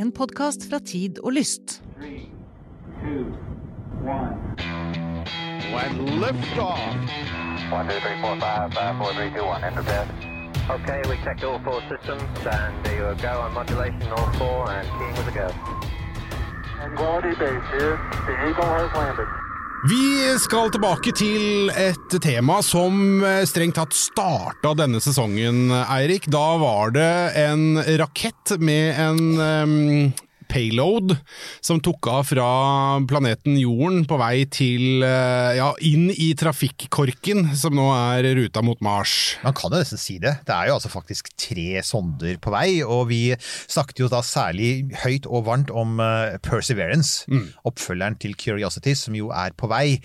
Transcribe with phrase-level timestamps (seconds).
[0.00, 1.82] En podkast fra Tid og Lyst.
[2.00, 2.30] Three,
[3.02, 3.36] two,
[4.00, 4.56] one.
[5.76, 6.80] and liftoff.
[7.70, 9.62] One, two, three, four, five, five, four, three, two, one.
[9.62, 10.08] Enter bed.
[10.70, 14.88] Okay, we checked all four systems, and there you go on modulation, all four, and
[14.96, 15.48] keying with a go.
[16.96, 18.00] Quality base here.
[18.26, 19.49] The Eagle has landed.
[19.88, 26.26] Vi skal tilbake til et tema som eh, strengt tatt starta denne sesongen, Eirik.
[26.28, 29.72] Da var det en rakett med en em,
[30.50, 31.14] payload
[31.64, 32.48] som tok av fra
[33.10, 38.80] planeten Jorden på vei til eh, ja, inn i trafikkorken som nå er ruta mot
[38.84, 39.36] Mars.
[39.44, 40.36] Man kan jo nesten si det.
[40.48, 44.90] Det er jo altså faktisk tre sonder på vei, og vi snakket jo da særlig
[45.04, 45.98] høyt og varmt om
[46.44, 47.26] Perseverance, Perseverance,
[47.64, 50.00] oppfølgeren til Curiosity, som jo er på vei.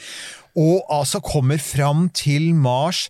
[0.55, 3.09] Og altså kommer fram til Mars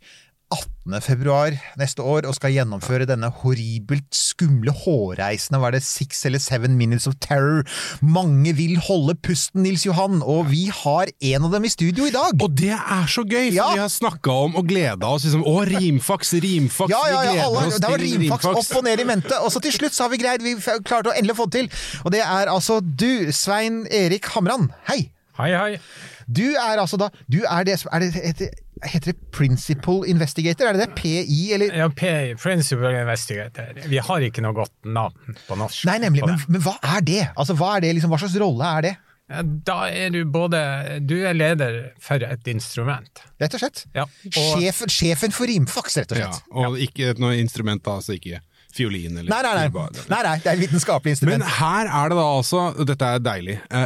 [0.54, 1.02] 18.
[1.02, 6.76] februar neste år og skal gjennomføre denne horribelt skumle hårreisende, var det six eller seven
[6.78, 7.64] minutes of terror?
[8.06, 12.14] Mange vil holde pusten, Nils Johan, og vi har en av dem i studio i
[12.14, 12.38] dag.
[12.46, 13.72] Og det er så gøy, for Ja.
[13.74, 17.32] vi har snakka om og gleda oss liksom Å, rimfaks, rimfaks, Ja, ja, vi ja,
[17.34, 19.72] gleder alle, oss det var til rimfaks opp og ned i mente, og så til
[19.74, 21.72] slutt så har vi greid, vi klarte å endelig få det til.
[22.06, 24.70] Og det er altså du, Svein Erik Hamran.
[24.88, 25.10] Hei!
[25.36, 25.80] Hei, hei.
[26.28, 30.68] Du er altså da Du er det som er det, heter, heter det Principal Investigator?
[30.70, 30.96] Er det det?
[30.98, 31.74] PI, eller?
[31.84, 33.74] Ja, P, Principal Investigator.
[33.90, 35.86] Vi har ikke noe godt navn på norsk.
[35.90, 36.26] Nei, nemlig.
[36.26, 37.24] Men, men hva er det?
[37.36, 38.96] Altså, hva er det liksom, hva slags rolle er det?
[39.26, 40.60] Ja, Da er du både
[41.02, 43.24] Du er leder for et instrument.
[43.42, 43.86] Rett og slett?
[43.98, 46.44] Ja, og, Sjefen, sjefen for rimfaks, rett og slett.
[46.52, 48.42] Ja, og ikke noe instrument, da, altså ikke
[48.76, 49.86] fiolin eller Nei, nei, nei.
[50.12, 50.34] nei, nei.
[50.44, 51.40] Det er et vitenskapelig instrument.
[51.46, 53.86] Men her er det da altså, dette er deilig, eh,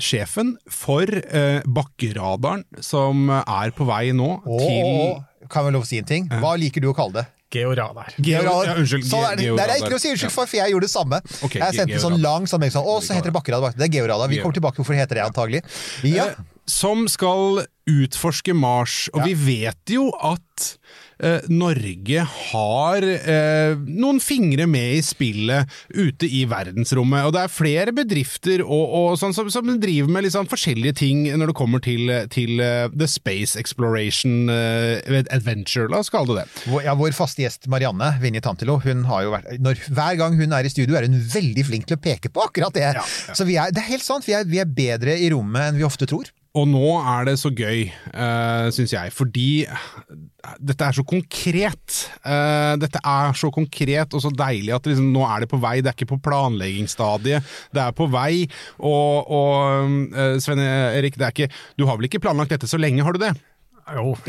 [0.00, 5.88] sjefen for eh, bakkeradaren som er på vei nå oh, til kan vi lov å
[5.88, 6.28] si en ting?
[6.40, 7.26] Hva liker du å kalle det?
[7.54, 8.08] georadar.
[8.18, 8.66] Georadar.
[8.66, 9.44] ja, unnskyld, Sånn er det.
[9.46, 11.20] ge- det er ikke noe å si unnskyld for, for jeg gjorde det samme.
[11.46, 13.76] Okay, jeg sendte en sånn lang sånn, sånn, Å, så heter det bakkeradar.
[13.78, 14.26] Det er georadar.
[14.32, 15.60] Vi kommer tilbake til hvorfor det heter det, antagelig.
[16.02, 16.26] Ja.
[16.32, 19.26] Eh, Som skal utforske Mars, og Ja.
[19.30, 20.78] vi vet jo at
[21.50, 27.94] Norge har eh, noen fingre med i spillet ute i verdensrommet, og det er flere
[27.94, 32.10] bedrifter og, og sånn som, som driver med sånn forskjellige ting når det kommer til,
[32.34, 36.62] til eh, The Space Exploration eh, Adventure, la oss kalle det det.
[36.70, 40.38] Vår, ja, vår faste gjest Marianne Vinje Tantilo, hun har jo vært når, Hver gang
[40.38, 42.86] hun er i studio, er hun veldig flink til å peke på akkurat det.
[42.86, 43.36] Ja, ja.
[43.36, 45.78] Så vi er, det er helt sant, vi er, vi er bedre i rommet enn
[45.80, 46.30] vi ofte tror.
[46.54, 49.64] Og nå er det så gøy, uh, syns jeg, fordi
[50.62, 51.96] dette er så konkret.
[52.22, 55.80] Uh, dette er så konkret og så deilig at liksom, nå er det på vei,
[55.82, 57.42] det er ikke på planleggingsstadiet.
[57.74, 58.46] Det er på vei,
[58.78, 62.78] og, og uh, Sven Erik, det er ikke, du har vel ikke planlagt dette så
[62.78, 63.34] lenge, har du det?
[63.92, 64.14] Jo.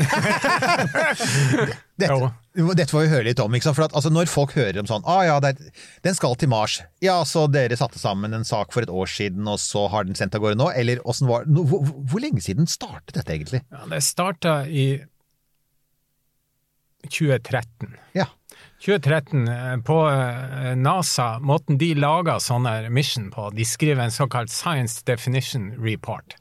[1.96, 2.28] Dette, Jo.
[2.56, 3.54] Dette får vi høre litt om.
[3.56, 3.78] Ikke sant?
[3.78, 5.58] For at, altså, når folk hører om sånn ah, ja, er,
[6.06, 6.78] den skal til Mars.
[7.04, 10.18] Ja, så dere satte sammen en sak for et år siden, og så har den
[10.18, 10.70] sendt av gårde nå?
[10.76, 13.62] Eller var no, hvor, hvor lenge siden startet dette, egentlig?
[13.72, 14.88] Ja, det starta i
[17.06, 17.94] 2013.
[18.16, 18.26] Ja.
[18.84, 24.52] 2013, eh, på eh, NASA, måten de lager sånne mission på, de skriver en såkalt
[24.52, 26.36] Science Definition Report.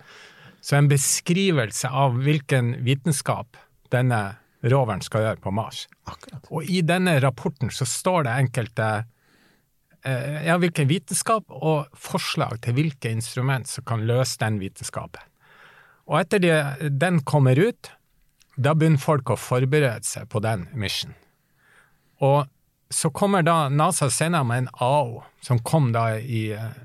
[0.65, 3.57] Så en beskrivelse av hvilken vitenskap
[3.93, 4.35] denne
[4.71, 5.85] roveren skal gjøre på Mars.
[6.09, 6.47] Akkurat.
[6.49, 8.87] Og i denne rapporten så står det enkelte
[10.05, 15.21] eh, ja, hvilken vitenskap og forslag til hvilke instrument som kan løse den vitenskapen.
[16.05, 16.57] Og etter det,
[17.01, 17.89] den kommer ut,
[18.55, 21.15] da begynner folk å forberede seg på den mission.
[22.23, 22.45] Og
[22.93, 26.75] så kommer da NASA senere med en AO, som kom da i eh,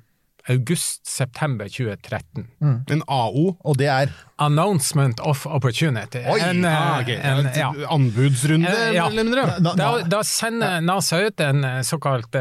[0.49, 2.47] august-september 2013.
[2.91, 3.57] En AO?
[3.65, 6.23] Og det er Announcement of Opportunity.
[6.29, 7.09] Oi, en, eh, Ah, ok.
[7.09, 7.73] en, ja.
[7.93, 9.07] Anbudsrunde, Eh, ja.
[9.07, 9.45] eller mindre?
[9.77, 12.35] Da, da sender NASA ut en eh, såkalt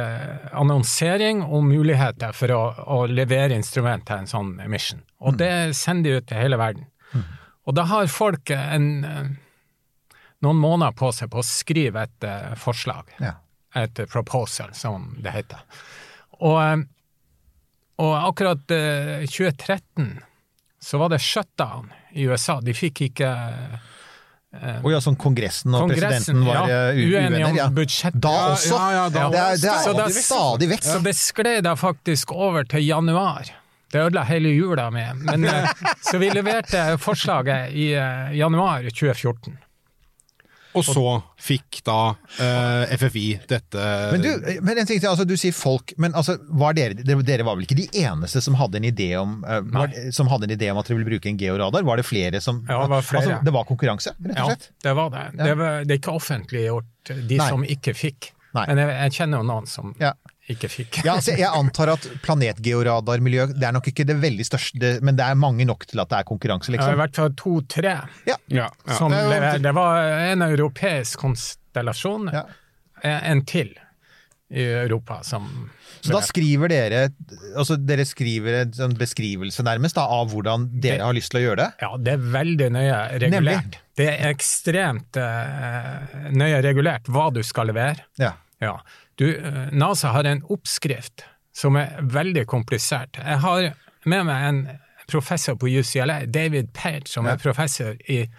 [0.51, 5.01] annonsering om muligheter for å, å levere instrument til en sånn mission.
[5.19, 6.85] Og det sender de ut til hele verden.
[7.67, 9.03] Og da har folk en,
[10.41, 12.25] noen måneder på seg på å skrive et
[12.57, 13.11] forslag.
[13.21, 13.35] Ja.
[13.77, 15.59] Et proposal, som det heter.
[16.39, 16.87] Og,
[17.99, 20.09] og akkurat eh, 2013
[20.79, 22.59] så var det shutdown i USA.
[22.63, 23.29] De fikk ikke
[24.81, 27.57] Og ja, sånn Kongressen og Kongressen, presidenten var ja, eh, uvenner.
[27.57, 27.67] Ja.
[27.69, 28.15] budsjett.
[28.17, 28.73] Da også!
[28.73, 30.87] ja, ja, da det er, det er da- stadig vekk.
[30.87, 33.51] Så det skled da faktisk over til januar.
[33.91, 35.15] Det ødela hele jula med.
[35.27, 35.69] Men, eh,
[36.07, 39.57] så vi leverte forslaget i eh, januar 2014.
[40.77, 41.03] Og så
[41.41, 45.95] fikk da eh, FFI dette Men, du, men en ting til, altså, du sier folk,
[45.97, 49.39] men altså, var dere, dere, var vel ikke de eneste som hadde en idé om,
[49.49, 51.85] eh, var, som hadde en idé om at dere ville bruke en georadar?
[51.87, 53.23] Var det flere som Ja, det var flere.
[53.23, 54.67] Altså, det var konkurranse, rett og slett?
[54.69, 55.25] Ja, det var det.
[55.39, 57.49] Det, var, det er ikke offentliggjort, de Nei.
[57.49, 58.33] som ikke fikk.
[58.57, 58.65] Nei.
[58.69, 60.13] Men jeg, jeg kjenner jo noen som Ja.
[60.49, 61.01] Ikke fikk.
[61.05, 65.25] Ja, altså, jeg antar at planetgeoradarmiljø det er nok ikke det veldig største, men det
[65.27, 66.95] er mange nok til at det er konkurranse, Ja, I liksom.
[67.03, 67.93] hvert fall to-tre
[68.29, 68.69] Ja, ja.
[68.97, 69.61] som Det.
[69.61, 70.01] Det var
[70.31, 72.45] en europeisk konstellasjon, Ja.
[73.03, 73.75] en til
[74.51, 75.69] i Europa som
[76.01, 77.09] Så da skriver dere
[77.55, 81.43] altså dere skriver en sånn beskrivelse nærmest da, av hvordan dere har lyst til å
[81.43, 81.67] gjøre det?
[81.83, 83.35] Ja, det er veldig nøye regulert.
[83.35, 83.79] Nemlig.
[83.99, 88.07] Det er ekstremt eh, nøye regulert hva du skal levere.
[88.17, 88.33] Ja.
[88.59, 88.77] Ja.
[89.19, 91.25] Du, eh, NASA har en oppskrift
[91.55, 93.17] som er veldig komplisert.
[93.19, 93.65] Jeg har
[94.07, 94.61] med meg en
[95.11, 97.33] professor på UCLA, David Page, som Ja.
[97.33, 98.29] er professor i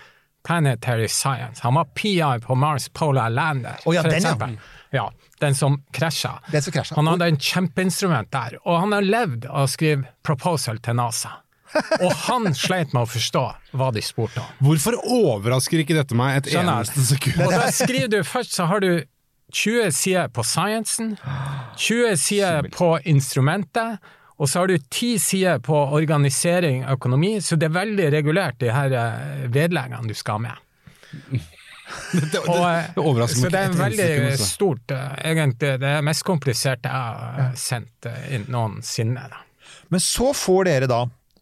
[0.44, 1.60] Planetary Science.
[1.62, 4.28] Han var PI på Mars Polar Lander, oh, ja, for den, ja.
[4.30, 4.58] eksempel.
[4.90, 6.38] Ja, den som krasja.
[6.50, 6.96] Den som krasja.
[6.96, 11.30] Han hadde en kjempeinstrument der, og han har levd av å skrive proposal til NASA.
[12.02, 13.44] Og han sleit med å forstå
[13.78, 14.46] hva de spurte om.
[14.66, 16.80] Hvorfor overrasker ikke dette meg et Skjønner.
[16.80, 17.44] eneste sekund?
[17.44, 19.04] Og da skriver du først, så har du
[19.52, 21.14] 20 sider på sciencen,
[21.76, 24.00] 20 sider på instrumentet,
[24.40, 28.60] og så har du 10 sider på organisering og økonomi, så det er veldig regulert,
[28.60, 30.66] de her eh, vedleggene du skal ha med.
[32.12, 32.60] Det, det, Og,
[32.94, 34.44] det overrasker så meg det er veldig altså.
[34.46, 39.24] stort, eh, egentlig det mest kompliserte jeg har sendt eh, inn noensinne.
[39.26, 39.40] Da.
[39.90, 41.00] Men så får dere da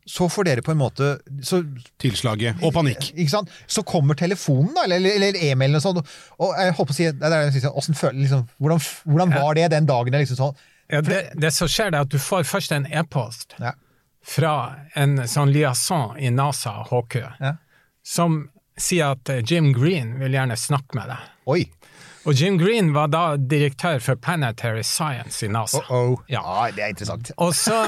[0.09, 1.11] så får dere på en måte
[1.45, 1.61] så,
[2.01, 3.11] Tilslaget og panikk.
[3.13, 3.53] ikke sant?
[3.67, 6.01] så kommer telefonen, da, eller, eller e-mailen og sånn.
[6.41, 9.89] Og jeg håper å si det er liksom, føler, liksom, hvordan, hvordan var det den
[9.89, 10.19] dagen?
[10.19, 13.75] Liksom sånn, Ja, det, det som skjer, er at du får først en e-post ja,
[14.25, 14.55] fra
[14.97, 17.57] en sånn liaison i NASA HQ, ja.
[18.01, 18.47] som
[18.81, 21.35] sier at eh, Jim Green vil gjerne snakke med deg.
[21.53, 21.63] Oi!
[22.29, 25.81] Og Jim Green var da direktør for Planetary Science i NASA.
[25.89, 26.25] Oh, oh.
[26.29, 26.43] Ja.
[26.45, 27.31] Ah, det er interessant.
[27.41, 27.87] Og, så,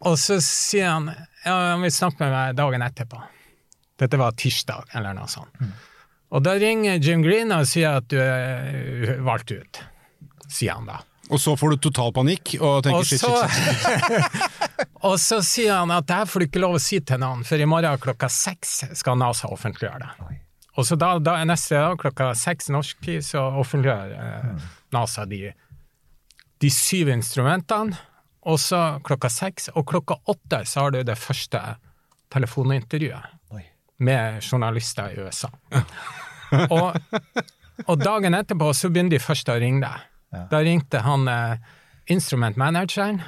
[0.00, 1.10] og så sier han
[1.44, 3.20] han vil snakke med meg dagen etterpå.
[4.00, 5.62] Dette var tirsdag, eller noe sånt.
[6.30, 9.80] Og da ringer Jim Green og sier at du er valgt ut,
[10.46, 11.00] sier han da.
[11.30, 14.86] Og så får du total panikk og tenker Og shit, så, shit, shit.
[15.08, 17.44] og så sier han at det her får du ikke lov å si til noen,
[17.46, 20.38] for i morgen klokka seks skal NASA offentliggjøre det.
[20.78, 25.26] Og så da, da er neste dag klokka seks norsk tid, så offentliggjør eh, NASA
[25.30, 25.50] de,
[26.62, 27.98] de syv instrumentene.
[28.48, 31.60] Og så klokka seks, og klokka åtte så har du det første
[32.32, 33.64] telefonintervjuet Oi.
[34.06, 35.50] med journalister i USA.
[36.76, 36.96] og,
[37.86, 40.06] og dagen etterpå så begynner de først å ringe deg.
[40.50, 41.70] Da ringte han eh,
[42.14, 43.20] instrumentmanageren,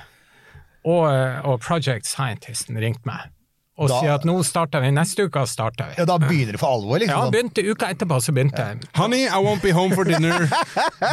[0.87, 3.31] og, eh, og project scientisten ringte meg.
[3.79, 5.95] Og Da- sier at nå starter vi, neste uke starter vi.
[5.99, 7.09] Ja, Da begynner det for alvor, liksom.
[7.17, 7.33] Ja, sånn.
[7.33, 8.83] begynte uka etterpå, så begynte jeg.
[8.95, 10.47] Honey, I won't be home for dinner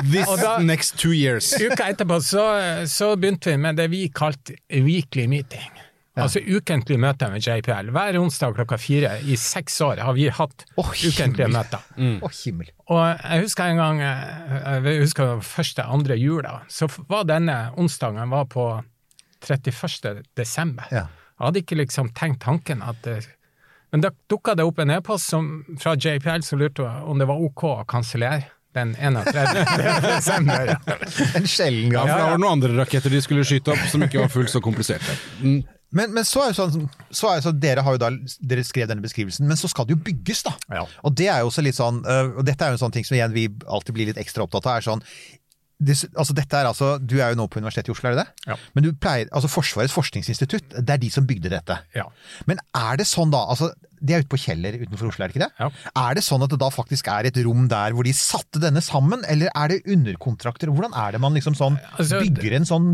[0.03, 1.53] this da- next two years.
[1.55, 2.43] Uka etterpå så,
[2.85, 5.69] så begynte vi med det vi kalte weekly meeting.
[6.19, 7.93] Altså ukentlige møter med JPL.
[7.95, 11.53] Hver onsdag klokka fire i seks år har vi hatt oh, ukentlige himmel.
[11.55, 11.79] møter.
[12.21, 12.67] Oh, himmel.
[12.91, 18.27] Og jeg husker en gang, eh, jeg husker første, andre jula, så var denne onsdagen
[18.35, 18.65] var på
[19.47, 20.23] 31.
[20.35, 20.83] desember.
[20.91, 21.05] Ja.
[21.39, 23.21] Jeg hadde ikke liksom tenkt tanken at det,
[23.95, 25.31] Men da dukka det opp en e-post
[25.79, 30.03] fra JPL som lurte om det var ok å kansellere den 31.
[30.03, 30.75] desember.
[31.35, 32.05] En sjelden gang.
[32.05, 34.29] Ja, for da var det noen andre raketter de skulle skyte opp som ikke var
[34.29, 35.15] fullt så kompliserte.
[35.41, 35.63] Mm.
[35.95, 38.11] Men, men så er det sånn, så er jo sånn dere har jo da
[38.45, 40.53] dere skrev denne beskrivelsen, men så skal det jo bygges, da.
[40.69, 40.83] Ja.
[41.07, 43.07] Og det er jo også litt sånn, øh, og dette er jo en sånn ting
[43.07, 45.01] som igjen vi alltid blir litt ekstra opptatt av, er sånn
[45.79, 48.47] altså dette er altså, Du er jo nå på Universitetet i Oslo, er det det?
[48.51, 48.55] Ja.
[48.75, 51.77] Men du pleier, altså Forsvarets forskningsinstitutt, det er de som bygde dette.
[51.95, 52.03] Ja.
[52.49, 53.71] Men er det sånn da, altså
[54.01, 55.53] de er ute på Kjeller utenfor Oslo, er det ikke det?
[55.59, 55.69] Ja.
[56.07, 58.83] Er det sånn at det da faktisk er et rom der hvor de satte denne
[58.83, 60.71] sammen, eller er det underkontrakter?
[60.71, 62.87] Hvordan er det man liksom sånn Altså, bygger en sånn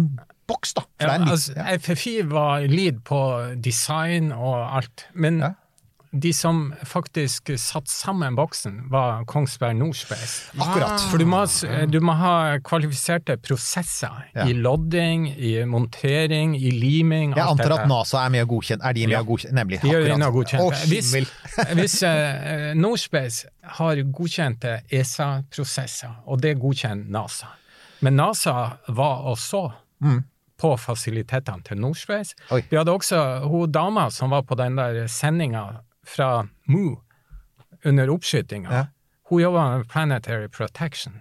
[0.50, 0.82] boks, da?
[1.02, 3.20] For Ja, litt- altså, FFI var lead på
[3.62, 5.42] design og alt, men.
[6.22, 10.52] De som faktisk satte sammen boksen, var Kongsberg Nordspace.
[10.58, 11.02] Akkurat.
[11.12, 11.42] For du må,
[11.92, 14.46] du må ha kvalifiserte prosesser Ja.
[14.48, 17.34] i lodding, i montering, i liming.
[17.36, 19.20] Jeg antar at NASA er med og godkjent, er de med Ja.
[19.20, 19.82] og godkjent, nemlig.
[19.82, 20.14] De akkurat.
[20.16, 20.64] inne og godkjent.
[20.64, 21.12] Å, Hvis,
[21.80, 23.48] hvis uh, Nordspace
[23.80, 27.48] har godkjente ESA-prosesser, og det godkjenner NASA,
[28.02, 28.54] men NASA
[28.88, 29.66] var og så
[30.60, 32.36] på fasilitetene til Nordspace.
[32.70, 33.18] Vi hadde også
[33.50, 35.66] hun dama som var på den der sendinga
[36.06, 37.00] fra Moo
[37.86, 38.72] under oppskytinga.
[38.72, 38.88] Ja.
[39.30, 41.20] Hun jobba med Planetary Protection.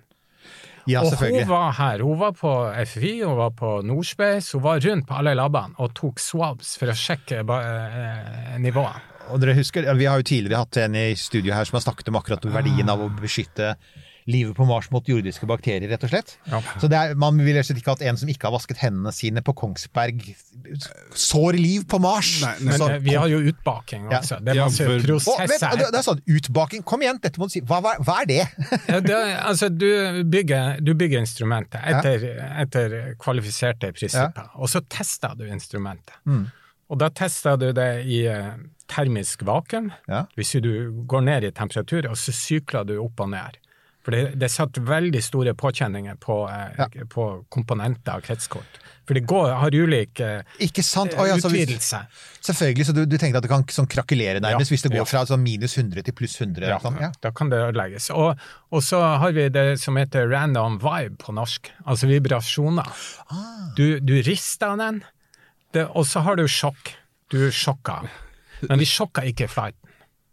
[0.86, 2.02] Ja, og hun var her.
[2.04, 2.52] Hun var på
[2.84, 6.92] FFI, hun var på Nordspace, hun var rundt på alle labene og tok swabs for
[6.92, 9.12] å sjekke eh, nivået.
[9.32, 12.10] Og dere husker, Vi har jo tidligere hatt en i studio her som har snakket
[12.12, 13.74] om akkurat verdien av å beskytte
[14.26, 16.36] livet på Mars mot jordiske bakterier, rett og slett.
[16.48, 16.60] Ja.
[16.80, 18.78] Så det er, man vil rett og slett ikke at en som ikke har vasket
[18.80, 20.22] hendene sine på Kongsberg,
[21.14, 22.30] sår liv på Mars.
[22.42, 22.64] Nei, nei.
[22.70, 24.18] Men Så- eh, vi har jo utbaking Ja.
[24.20, 24.40] også.
[24.44, 25.32] Det Ja, for- Å, prosesser.
[25.72, 27.60] og men, det er sånn, Utbaking, kom igjen, dette må du si.
[27.60, 28.48] Hva, hva, hva er det?
[28.88, 32.24] Ja, det, altså, du bygger, du bygger instrumentet etter,
[32.60, 36.14] etter kvalifiserte prinsipper, og så tester du instrumentet.
[36.26, 36.46] Mm.
[36.90, 38.52] Og da tester du det i eh,
[38.88, 40.26] termisk vakuum, Ja.
[40.36, 43.56] hvis du går ned i temperatur, og så sykler du opp og ned.
[44.04, 46.88] For det, det satt veldig store påkjenninger på, eh, Ja.
[47.08, 48.80] på komponenter av kretskort.
[49.08, 51.14] For det går, har ulik eh, Ikke sant?
[51.20, 52.02] Oi, altså, utvidelse.
[52.44, 55.02] Selvfølgelig, så du, du tenkte at det kan sånn krakelere nærmest, Ja, hvis det går
[55.02, 55.08] ja.
[55.08, 56.68] fra sånn minus 100 til pluss 100?
[56.68, 57.10] Ja, sånn, ja.
[57.24, 58.10] da kan det ødelegges.
[58.16, 58.40] Og,
[58.72, 62.92] og så har vi det som heter random vibe på norsk, altså vibrasjoner.
[63.28, 63.72] Ah.
[63.76, 65.02] Du, du rister den,
[65.76, 66.94] det, og så har du sjokk.
[67.32, 68.08] Du sjokker.
[68.68, 69.80] Men vi sjokker ikke flighten.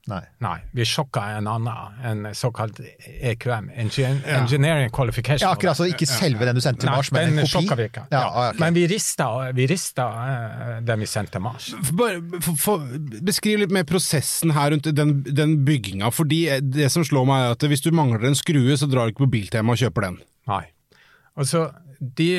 [0.10, 0.22] Nei.
[0.42, 5.44] Nei, vi sjokka en annen, en såkalt EQM, Engineering Engineering Qualification.
[5.46, 7.78] Ja, akkurat, så ikke selve den du sendte til Nei, Mars, men en kopi?
[7.78, 8.06] vi ikke.
[8.10, 8.58] Ja, Ja, ah.
[8.58, 11.70] Men vi rista, vi rista eh, den vi sendte til Mars.
[12.00, 12.88] Bare for, for,
[13.22, 16.10] Beskriv litt mer prosessen her rundt den, den bygginga.
[16.10, 19.14] fordi det som slår meg er at hvis du mangler en skrue, så drar du
[19.14, 20.20] ikke på Biltema og kjøper den.
[20.50, 20.64] Nei.
[21.38, 21.68] Altså,
[22.02, 22.32] de,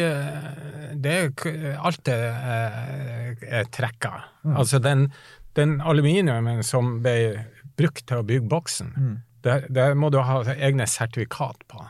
[0.99, 4.17] det er Alt er, eh, er trekka.
[4.51, 5.13] Altså, den,
[5.59, 7.45] den aluminiumen som ble
[7.79, 8.95] brukt til å bygge boksen,
[9.43, 11.85] der, der må du ha egne sertifikat på.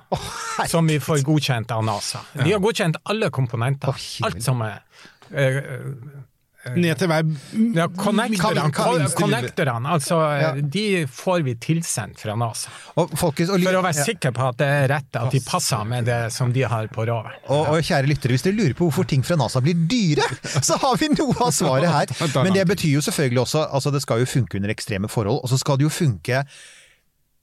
[0.73, 2.23] som vi får godkjent av NASA.
[2.39, 3.93] De har godkjent alle komponenter.
[3.93, 4.81] Oh, alt som er
[5.31, 5.61] eh,
[6.63, 7.27] Ned til hver
[7.75, 10.51] ja, Connectorene, kan connectorene, altså, Ja.
[10.55, 12.71] de får vi tilsendt fra NASA.
[12.95, 14.05] Og, folkens, og, For å være ja.
[14.07, 17.07] sikker på at det er rett, at de passer med det som de har på
[17.09, 17.35] roveren.
[17.49, 20.29] Og, og kjære lyttere, hvis dere lurer på hvorfor ting fra NASA blir dyre,
[20.69, 22.15] så har vi noe av svaret her.
[22.47, 25.51] Men det betyr jo selvfølgelig også altså det skal jo funke under ekstreme forhold, og
[25.51, 26.45] så skal det jo funke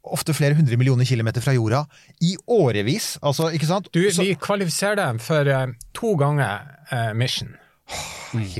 [0.10, 1.84] ofte flere hundre millioner kilometer fra jorda
[2.24, 3.18] i årevis.
[3.22, 3.90] Altså, ikke sant?
[3.94, 6.64] Du, vi kvalifiserer dem for eh, to ganger
[6.96, 7.52] eh, mission.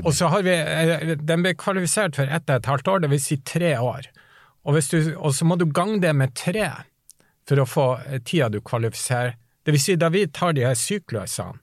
[0.04, 3.22] Og så har vi, eh, Den ble kvalifisert for ett og et halvt år, dvs.
[3.30, 4.08] Si tre år.
[4.66, 6.68] Og, du, og så må du gange det med tre
[7.48, 9.36] for å få eh, tida du kvalifiserer.
[9.64, 11.58] Det vil si, da vi tar de her syklusene,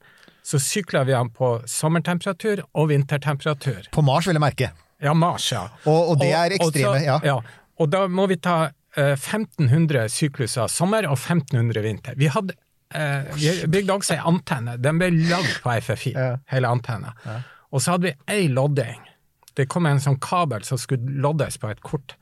[0.48, 3.90] så sykler vi dem på sommertemperatur og vintertemperatur.
[3.92, 4.70] På Mars, vil jeg merke.
[5.04, 5.66] Ja, Mars, ja.
[5.84, 7.40] Og- og det er og ekstreme, så- ja.
[7.78, 12.14] Og da må vi ta eh, 1500 sykluser sommer og 1500 vinter.
[12.16, 12.54] Vi hadde
[12.94, 14.78] eh, vi bygde også ei antenne.
[14.80, 16.36] Den ble lagd på FFI, Ja.
[16.48, 17.12] hele antenna.
[17.72, 19.02] Og så hadde vi ei lodding.
[19.58, 22.14] Det kom en sånn kabel som skulle loddes på et kort.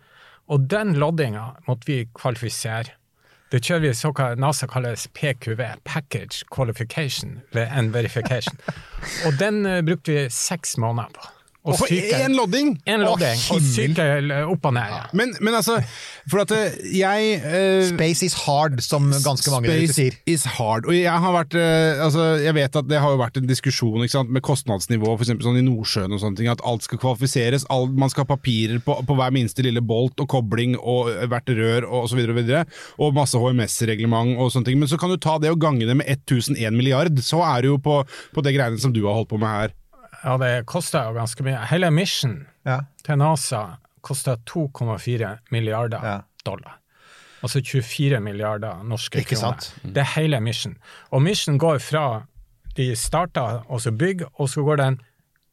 [0.50, 2.94] Og den loddinga måtte vi kvalifisere.
[3.52, 8.58] Det kjører vi såkalt NASA kalles PQV, Package Qualification and Verification.
[9.26, 11.35] Og den eh, brukte vi seks måneder på.
[11.66, 12.76] Og for én lodding!
[12.86, 14.94] En lodding, og sykkel opp og ned.
[15.18, 15.80] Men, men altså,
[16.30, 20.18] for at eh, jeg uh, Space is hard, som ganske mange Space sier.
[20.30, 20.86] is hard.
[20.86, 24.04] Og jeg har vært uh, altså, Jeg vet at det har jo vært en diskusjon
[24.04, 25.32] ikke sant, med kostnadsnivå, f.eks.
[25.42, 27.66] sånn i Nordsjøen og sånne ting, at alt skal kvalifiseres.
[27.72, 31.50] alt, man skal ha papirer på, på hver minste lille bolt og kobling og hvert
[31.50, 32.64] rør og så videre og videre.
[33.02, 34.78] Og masse HMS-reglement og sånne ting.
[34.82, 37.74] Men så kan du ta det og gange det med 1001 milliard, så er det
[37.74, 38.00] jo på,
[38.34, 39.76] på det greiene som du har holdt på med her.
[40.26, 41.60] Ja, det kosta jo ganske mye.
[41.70, 42.80] Hele mission Ja.
[43.04, 46.20] til NASA kosta 2,4 milliarder Ja.
[46.46, 46.78] dollar.
[47.42, 49.60] Altså 24 milliarder norske Ikke kroner.
[49.60, 49.94] sant?
[49.94, 50.76] Det er hele mission.
[51.12, 52.22] Og mission går fra
[52.76, 55.00] de starta og så bygger, og så går den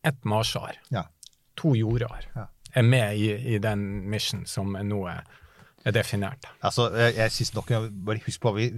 [0.04, 0.72] ett marsår.
[0.92, 1.04] Ja.
[1.58, 2.46] To jordår Ja.
[2.76, 5.22] er med i, i den mission som nå er
[5.92, 6.46] definert.
[6.64, 7.72] Altså, jeg, jeg synes nok,
[8.08, 8.70] bare Husk på, vi,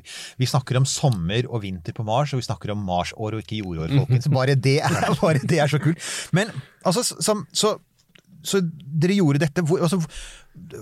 [0.41, 3.59] vi snakker om sommer og vinter på Mars, og vi snakker om Mars-år og ikke
[3.61, 4.27] jordår, folkens.
[4.39, 6.01] Bare det er, bare det er så kult.
[6.33, 6.49] Men
[6.85, 7.75] altså, som, så,
[8.43, 9.61] så dere gjorde dette.
[9.61, 10.01] Hvor, altså,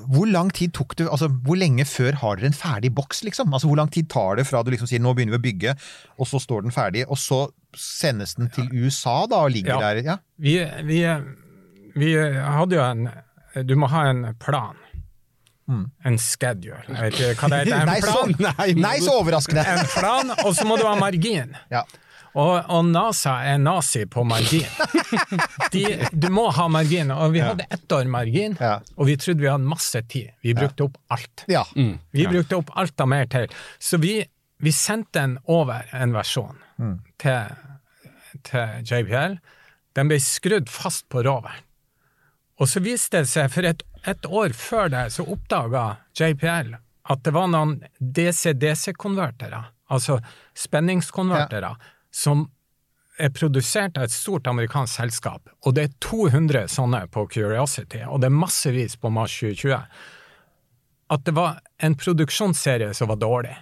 [0.07, 3.51] hvor lang tid tok det altså, Hvor lenge før har dere en ferdig boks, liksom?
[3.53, 5.73] Altså, Hvor lang tid tar det fra du liksom sier nå begynner vi å bygge,
[6.21, 7.39] og så står den ferdig, og så
[7.75, 9.81] sendes den til USA da, og ligger Ja.
[9.89, 10.03] der?
[10.05, 10.17] Ja.
[10.37, 10.99] Vi, vi,
[11.97, 13.09] vi hadde jo en
[13.67, 14.77] Du må ha en plan.
[15.69, 16.83] En schedule.
[16.89, 17.81] Jeg vet ikke hva det heter.
[17.81, 17.89] En Mm.
[17.93, 18.23] Nei, så.
[18.59, 19.63] Nei, nei, så overraskende!
[19.73, 21.53] En plan, og så må du ha margin.
[21.71, 21.83] Ja.
[22.33, 24.65] Og, og NASA er nazi på margin.
[25.71, 28.79] De, du må ha margin, og vi hadde ett år margin, Ja.
[28.97, 30.31] og vi trodde vi hadde masse tid.
[30.41, 31.43] Vi brukte opp alt.
[31.47, 31.61] ja.
[31.75, 33.47] Vi brukte opp alt av mer til.
[33.79, 34.15] Så vi,
[34.59, 36.57] vi sendte den over en versjon
[37.21, 37.53] til,
[38.49, 39.37] til JPL.
[39.93, 41.61] Den ble skrudd fast på roveren.
[42.61, 45.85] Og så viste det seg, for et, et år før det, så oppdaga
[46.17, 46.75] JPL
[47.11, 49.59] at det var noen DC-DC-konvertere,
[49.91, 50.19] altså
[50.55, 51.73] spenningskonvertere,
[52.13, 52.45] som
[53.19, 58.23] er produsert av et stort amerikansk selskap, og det er 200 sånne på Curiosity, og
[58.23, 59.75] det er massevis på Mars 2020
[61.13, 63.53] at det var en produksjonsserie som var dårlig.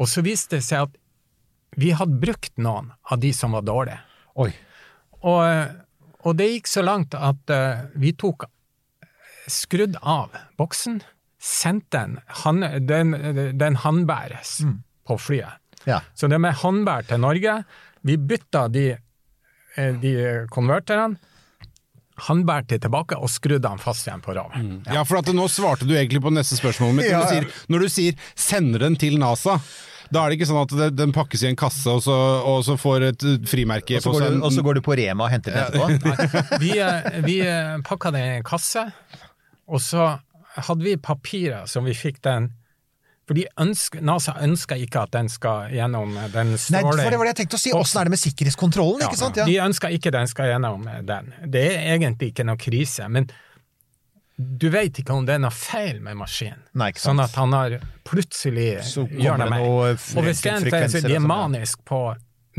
[0.00, 0.94] Og så viste det seg at
[1.76, 3.98] vi hadde brukt noen av de som var dårlige.
[4.40, 4.52] Oi.
[5.20, 5.42] Og,
[6.26, 8.48] og det gikk så langt at uh, vi tok
[9.46, 11.00] skrudd av boksen,
[11.38, 13.14] sendte den, han, den,
[13.54, 14.58] den håndbæres
[15.06, 15.62] på flyet.
[15.86, 16.00] Ja.
[16.18, 17.60] Så det med håndbær til Norge,
[18.06, 18.88] vi bytta de,
[19.76, 20.14] eh, de
[20.50, 21.14] konverterne,
[22.26, 24.88] håndbærte tilbake og skrudde han fast igjen på ravet.
[24.88, 27.10] Ja, for at nå svarte du egentlig på neste spørsmål mitt.
[27.12, 27.42] Ja.
[27.68, 29.60] Når du sier 'sender den til NASA',
[30.12, 32.60] da er det ikke sånn at det, den pakkes i en kasse, og så, og
[32.66, 34.36] så får et frimerke Og så på går, seg.
[34.36, 36.60] du, og så går du på Rema og henter den etterpå?
[36.62, 38.86] Vi, eh, vi eh, pakka det i en kasse,
[39.66, 40.12] og så
[40.56, 42.52] hadde vi papirer som vi fikk den
[43.26, 47.38] for NASA ønsker ikke at den skal gjennom den Nei, for det var det jeg
[47.40, 47.72] tenkte å si.
[47.74, 49.02] Åssen er det med sikkerhetskontrollen?
[49.02, 49.40] ikke sant?
[49.40, 49.46] Ja.
[49.48, 51.32] De ønsker ikke den skal gjennom den.
[51.42, 53.26] Det er egentlig ikke noe krise, men
[54.36, 56.60] du vet ikke om det er noe feil med maskinen.
[56.76, 57.08] Nei, ikke sant.
[57.16, 59.62] Sånn at han har plutselig gjør det noe med.
[59.64, 62.00] Og hvis det er en så de er sånn, manisk på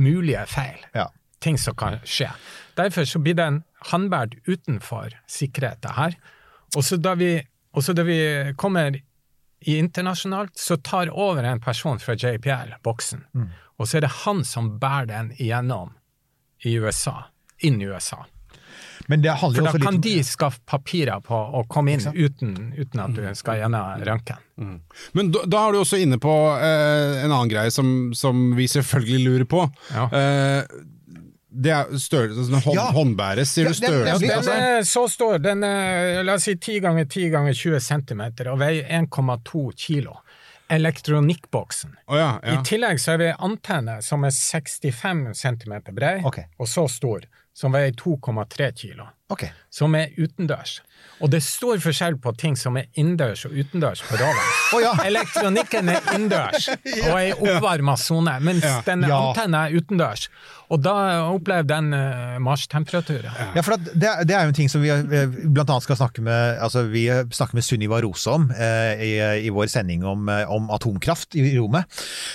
[0.01, 0.79] mulige feil.
[0.97, 1.09] Ja.
[1.43, 2.31] Ting som kan skje.
[2.77, 6.17] Derfor så blir en håndbært utenfor sikkerheten her.
[6.75, 7.13] Og så da
[7.93, 8.19] da vi
[8.57, 8.97] kommer
[9.61, 13.23] i internasjonalt, så tar over en person fra JPL boksen.
[13.33, 13.51] Mm.
[13.77, 15.93] Og så er det han som bærer den igjennom
[16.65, 17.27] i USA.
[17.61, 18.25] Inn i USA.
[19.07, 21.93] Men det handler For jo da også litt kan de skaffe papirer på å komme
[21.95, 24.43] inn uten, uten at du skal gjennom røntgen.
[25.13, 28.67] Men da, da er du også inne på eh, en annen greie som, som vi
[28.71, 29.65] selvfølgelig lurer på.
[29.93, 30.07] Ja.
[30.09, 30.77] Eh,
[31.57, 32.91] det er størrelse, sånn hånd, Ja.
[32.93, 34.19] håndbæres, sier Ja, du størrelse?
[34.21, 34.51] Den altså?
[34.51, 38.59] er så stor, den er la oss si 10 ganger 10 ganger 20 cm og
[38.61, 40.19] veier 1,2 kilo.
[40.69, 41.95] Elektronikkboksen.
[42.07, 42.59] Oh, ja, ja.
[42.59, 46.49] I tillegg så er vi antenne som er 65 cm brei, okay.
[46.59, 47.23] og så stor,
[47.57, 49.07] som veier 2,3 kilo.
[49.27, 49.43] Ok.
[49.77, 50.79] Som er utendørs.
[51.21, 54.53] Og det er stor forskjell på ting som er innendørs og utendørs på radaren.
[54.75, 54.89] Oh, ja.
[55.07, 56.65] Elektronikken er innendørs
[57.07, 59.15] og er i oppvarma sone, mens den Ja.
[59.29, 60.25] antennen er utendørs.
[60.67, 60.93] Og da
[61.31, 61.93] opplever den
[62.43, 62.43] marsjtemperaturen.
[62.43, 63.55] marstemperaturer.
[63.55, 66.23] Ja, for det, det er jo en ting som vi eh, blant annet skal snakke
[66.25, 69.11] med altså vi snakker med Sunniva Rose om eh, i,
[69.47, 71.87] i vår sending om, eh, om atomkraft i rommet.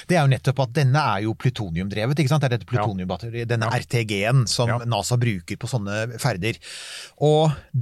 [0.09, 2.19] Det er jo nettopp at denne er jo plutoniumdrevet.
[2.25, 2.47] ikke sant?
[2.47, 4.73] Det er dette plutoniumbatteriet, denne RTG-en som.
[4.89, 6.57] NASA bruker på sånne ferder.
[7.21, 7.32] Og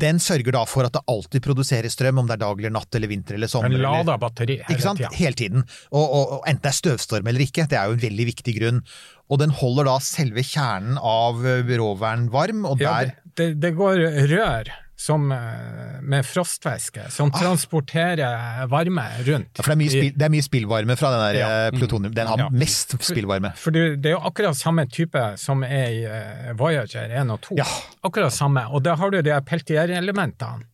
[0.03, 2.99] den sørger da for at det alltid produseres strøm, om det er dag eller natt
[2.99, 3.71] eller vinter eller sommer.
[3.73, 5.03] En eller- lader batteri hele ikke sant?
[5.03, 5.13] tida.
[5.19, 5.65] Hele tiden.
[5.93, 8.57] Og, og, og enten det er støvstorm eller ikke, det er jo en veldig viktig
[8.61, 8.83] grunn.
[9.31, 14.03] Og den holder da selve kjernen av roveren varm, og Ja, det, det, det går
[14.33, 19.49] rør som, eh, med frostvæske som transporterer varme rundt.
[19.57, 21.49] Ja, for det er, mye spill, det er mye spillvarme fra den der Ja.
[21.67, 22.13] eh, plutonium.
[22.15, 22.49] Den har Ja.
[22.51, 23.55] mest spillvarme.
[23.57, 27.41] For det, det er jo akkurat samme type som er i eh, Voyager 1 og
[27.41, 27.57] 2.
[27.57, 27.65] Ja.
[28.05, 28.67] Akkurat samme.
[28.71, 30.65] Og da har du de peltierelementene.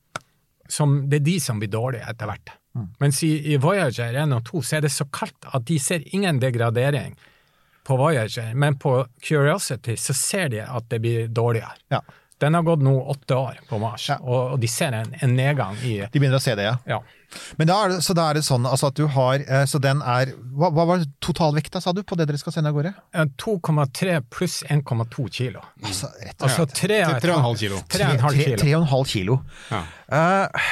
[0.68, 2.50] Som, det er de som blir dårlige etter hvert.
[2.74, 2.88] Mm.
[3.00, 6.02] Mens i, i Voyager 1 og 2 så er det så kaldt at de ser
[6.12, 7.14] ingen degradering
[7.86, 11.70] på Voyager, men på Curiosity så ser de at det blir dårligere.
[11.94, 12.00] Ja.
[12.38, 14.18] Den har gått nå åtte år på Mars, Ja.
[14.20, 16.74] og, og de ser en, en nedgang i De begynner å se det, ja.
[16.84, 16.98] ja.
[17.56, 19.80] Men da er det, så da er det sånn altså at du har eh, Så
[19.82, 22.92] den er Hva, hva var totalvekta, sa du, på det dere skal sende av gårde?
[23.16, 25.64] Eh, 2,3 pluss 1,2 kilo.
[25.82, 26.76] Altså, rett og Altså slett.
[26.76, 27.80] Altså Tre- tre og en halv kilo.
[27.88, 28.24] Tre og en
[28.92, 29.38] halv Tre- kilo.
[29.72, 29.82] Ja.
[30.20, 30.70] Eh,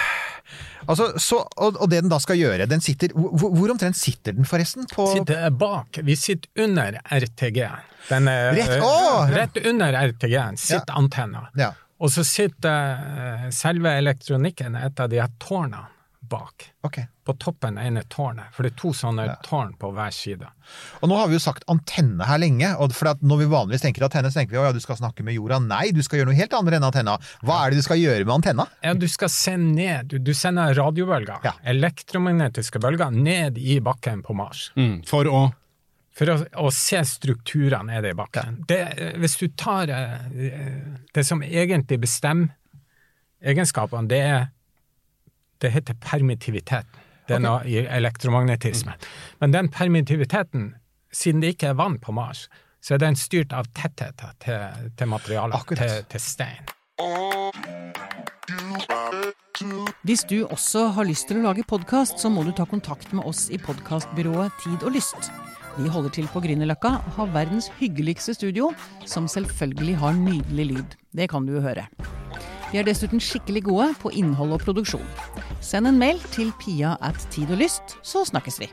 [0.87, 4.37] altså, så, og, og det den da skal gjøre, den sitter Hvor, hvor omtrent sitter
[4.37, 4.87] den, forresten?
[4.93, 6.01] På sitter bak.
[6.05, 7.91] Vi sitter under RTG-en.
[8.09, 9.31] Den er, Rett- eh, Åh!
[9.33, 11.47] rett under RTG-en sitter antenna.
[11.57, 11.73] Ja.
[12.01, 12.99] Og så sitter
[13.47, 15.87] eh, selve elektronikken, et av de her tårnene,
[16.25, 16.65] bak.
[16.83, 17.05] Okay.
[17.25, 20.49] På toppen ene tårnet, for det er to sånne tårn på hver side.
[21.05, 23.85] Og nå har vi jo sagt antenne her lenge, og for at når vi vanligvis
[23.85, 25.59] tenker antenne, så tenker vi at ja, du skal snakke med jorda.
[25.65, 27.19] Nei, du skal gjøre noe helt annet enn antenna.
[27.45, 28.67] Hva er det du skal gjøre med antenna?
[28.85, 30.09] Ja, du skal sende ned.
[30.13, 31.53] Du, du sender radiobølger, Ja.
[31.63, 34.71] elektromagnetiske bølger, ned i bakken på Mars.
[34.81, 35.45] Mm, for å
[36.15, 38.61] For å, å se strukturene nede i bakken.
[38.71, 40.53] Det, eh, hvis du tar eh,
[41.15, 42.55] det som egentlig bestemmer
[43.45, 44.45] egenskapene, det er
[45.63, 46.87] Det heter permittivitet.
[47.29, 48.97] Det er noe i elektromagnetisme.
[49.41, 50.75] Men den permittiviteten,
[51.13, 52.49] siden det ikke er vann på Mars,
[52.83, 56.69] så er den styrt av tettheten til, til materialet, til, til stein.
[60.05, 63.25] Hvis du også har lyst til å lage podkast, så må du ta kontakt med
[63.25, 65.31] oss i podkastbyrået Tid og Lyst.
[65.75, 68.69] Vi holder til på Grünerløkka, har verdens hyggeligste studio,
[69.11, 70.93] som selvfølgelig har nydelig lyd.
[71.11, 71.89] Det kan du jo høre.
[72.71, 75.09] Vi er dessuten skikkelig gode på innhold og produksjon.
[75.59, 78.71] Send en mail til pia at tid og lyst, så snakkes vi.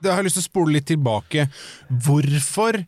[0.00, 1.46] Jeg har lyst til å spole litt tilbake.
[1.90, 2.78] Hvorfor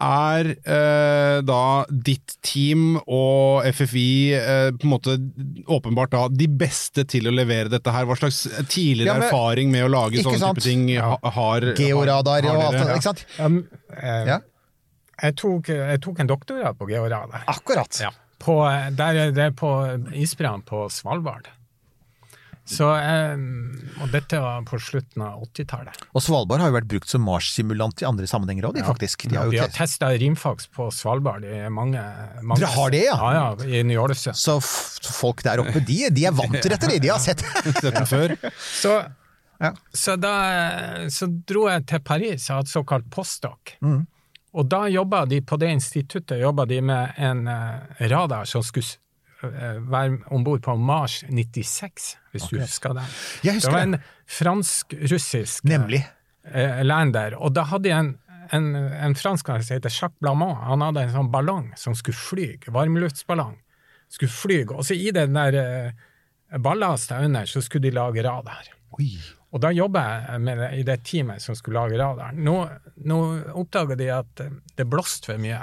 [0.00, 4.04] er eh, da ditt team og FFI
[4.38, 5.16] eh, på en måte
[5.70, 8.08] åpenbart da de beste til å levere dette her?
[8.08, 10.58] Hva slags tidligere Ja, men- erfaring med å lage sånne sant?
[10.60, 13.24] type ting ha, har Georadar har og alt det, ikke sant?
[13.38, 13.60] Um,
[13.96, 14.38] eh, Ja.
[15.22, 17.44] jeg, tok, jeg tok en doktorgrad på georadar.
[17.46, 18.00] Akkurat.
[18.00, 18.10] Ja.
[18.40, 18.62] På,
[18.96, 19.68] der, er det er på
[20.16, 21.48] isbreene på Svalbard.
[22.70, 23.34] Så, eh,
[24.02, 25.96] og dette var på slutten av 80-tallet.
[26.14, 29.24] Og Svalbard har jo vært brukt som Mars-simulant i andre sammenhenger òg, faktisk.
[29.28, 31.98] De Ja, har jo vi har test- testa rimfax på Svalbard i mange,
[32.42, 33.16] mange Dere har det, ja?
[33.18, 34.38] Ja, ja, i Ny-Ålesund.
[34.38, 36.98] så f- folk der oppe, de, de er vant til dette, de.
[37.02, 37.42] De har sett
[37.82, 38.36] det før?
[38.54, 39.00] Så,
[39.60, 39.72] Ja.
[39.92, 40.30] så da
[41.12, 43.74] så dro jeg til Paris og hadde såkalt postdoc.
[43.82, 44.06] Mm.
[44.54, 48.86] Og da jobba de på det instituttet jobba de med en eh, radar som skulle
[49.44, 53.04] eh, være om bord på Mars 96, hvis du husker det.
[53.46, 54.00] Jeg husker det var en
[54.38, 56.02] fransk-russisk eh, Nemlig.
[56.50, 57.36] eh, lander.
[57.40, 58.12] Og da hadde jeg en,
[58.52, 60.56] en, en franskmann som heter Jacques Blamont.
[60.68, 63.58] Han hadde en sånn ballong som skulle fly, varmluftsballong.
[64.10, 66.06] Skulle fly, og så i den der eh,
[66.58, 68.72] ballastet under, så skulle de lage radar.
[68.98, 69.12] Oi.
[69.50, 72.38] Og da jobba jeg med det, i det teamet som skulle lage radaren.
[72.46, 72.56] Nå,
[73.06, 73.20] nå
[73.58, 75.62] oppdaga de at eh, det blåste for mye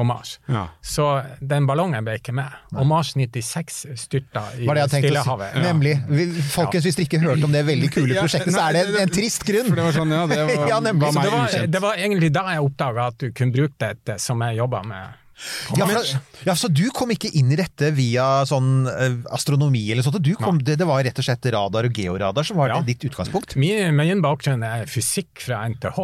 [0.00, 0.34] på Mars.
[0.48, 0.64] Ja.
[0.82, 1.06] Så
[1.52, 2.56] den ballongen ble ikke med.
[2.74, 5.20] Og Mars 96 styrta i Var det jeg tenkte å si.
[5.20, 5.60] Stillehavet.
[5.66, 5.94] Nemlig.
[6.08, 8.98] Vi- Folkens, hvis dere ikke hørte om det veldig kule prosjektet, så er det en,
[9.04, 9.68] en trist grunn.
[9.68, 12.32] For det var sånn, ja, det var, Ja, var meg Det var, det var egentlig
[12.34, 15.16] da jeg oppdaga at du kunne bruke dette som jeg jobba med.
[15.76, 16.08] Ja, for,
[16.46, 20.18] ja, Så du kom ikke inn i dette via sånn eh, astronomi eller sånt?
[20.24, 22.80] Du kom, det, det var rett og slett radar og georadar som var Ja.
[22.86, 23.56] ditt utgangspunkt?
[23.60, 25.98] Min, min bakgrunn er fysikk fra NTH.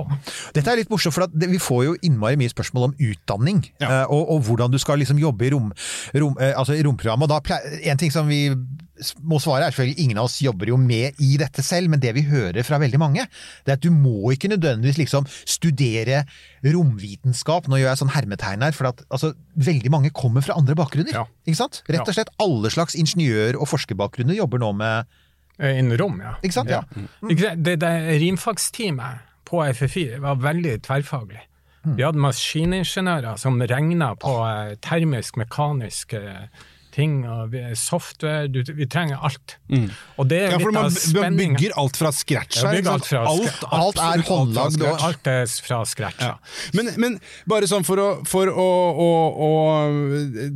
[0.56, 3.62] Dette er litt morsomt, for vi får jo innmari mye spørsmål om utdanning.
[3.82, 4.02] Ja.
[4.02, 5.70] eh, og, og hvordan du skal liksom jobbe i, rom,
[6.16, 7.28] rom, eh, altså i romprogrammet.
[7.30, 7.60] Og da
[7.92, 8.46] en ting som vi
[9.26, 12.14] må svaret er selvfølgelig ingen av oss jobber jo med i dette selv, men det
[12.16, 13.26] vi hører fra veldig mange,
[13.66, 16.22] det er at du må ikke nødvendigvis liksom studere
[16.64, 17.68] romvitenskap.
[17.68, 21.14] Nå gjør jeg sånn hermetegn her, for at altså, veldig mange kommer fra andre bakgrunner.
[21.14, 21.26] Ja.
[21.46, 21.82] Ikke sant?
[21.90, 25.18] Rett og slett alle slags ingeniør- og forskerbakgrunner jobber nå med
[25.60, 26.36] eh, Innen rom, ja.
[26.42, 26.72] Ikke sant?
[26.72, 26.84] Ja.
[26.96, 27.08] ja.
[27.20, 27.66] sant?
[27.66, 31.44] Det, det rimfagsteamet på FFI var veldig tverrfaglig.
[31.86, 31.92] Mm.
[31.96, 36.48] Vi hadde maskiningeniører som regna på eh, termisk, mekanisk eh,
[36.96, 39.56] ting, og software du, Vi trenger alt.
[40.16, 41.30] Og det er Ja, litt man av spenninga.
[41.30, 42.80] Man bygger alt fra scratch her.
[42.94, 43.64] alt fra Alt.
[43.70, 44.84] Alt er håndlagd.
[44.96, 46.22] Alt er fra scratch.
[46.24, 46.34] Ja.
[46.76, 48.68] Men, men bare sånn for å, for å,
[49.06, 49.10] å,
[49.46, 49.50] å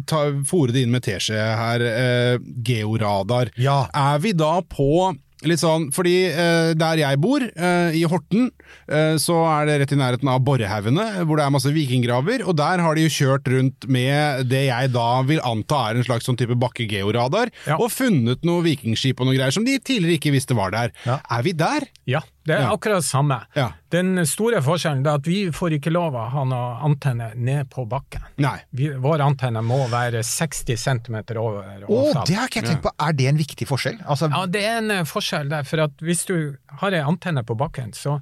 [0.09, 3.53] ta, fòre det inn med teskje her, eh, georadar.
[3.61, 5.13] Er vi da på
[5.49, 8.51] Litt sånn, fordi eh, der jeg bor, eh, i Horten,
[8.93, 12.59] eh, så er det rett i nærheten av Borrehaugene, hvor det er masse vikinggraver, og
[12.61, 16.29] der har de jo kjørt rundt med det jeg da vil anta er en slags
[16.29, 17.79] sånn type bakkegeoradar, Ja.
[17.81, 20.93] og funnet noe vikingskip og noe greier som de tidligere ikke visste var der.
[21.09, 21.21] Ja.
[21.31, 21.89] Er vi der?
[22.07, 22.73] Ja, det er Ja.
[22.73, 23.37] akkurat det samme.
[23.55, 23.67] Ja.
[23.93, 27.85] Den store forskjellen er at vi får ikke lov å ha noe antenne ned på
[27.89, 28.23] bakken.
[28.41, 28.57] Nei.
[28.73, 32.83] Vi, vår antenne må være 60 cm over Å, oh, det har ikke jeg tenkt
[32.87, 32.93] på.
[32.99, 34.01] Er det en viktig forskjell?
[34.07, 37.45] Altså, Ja, det er en eh, forskjell der, for at hvis du har ei antenne
[37.45, 38.21] på bakken, så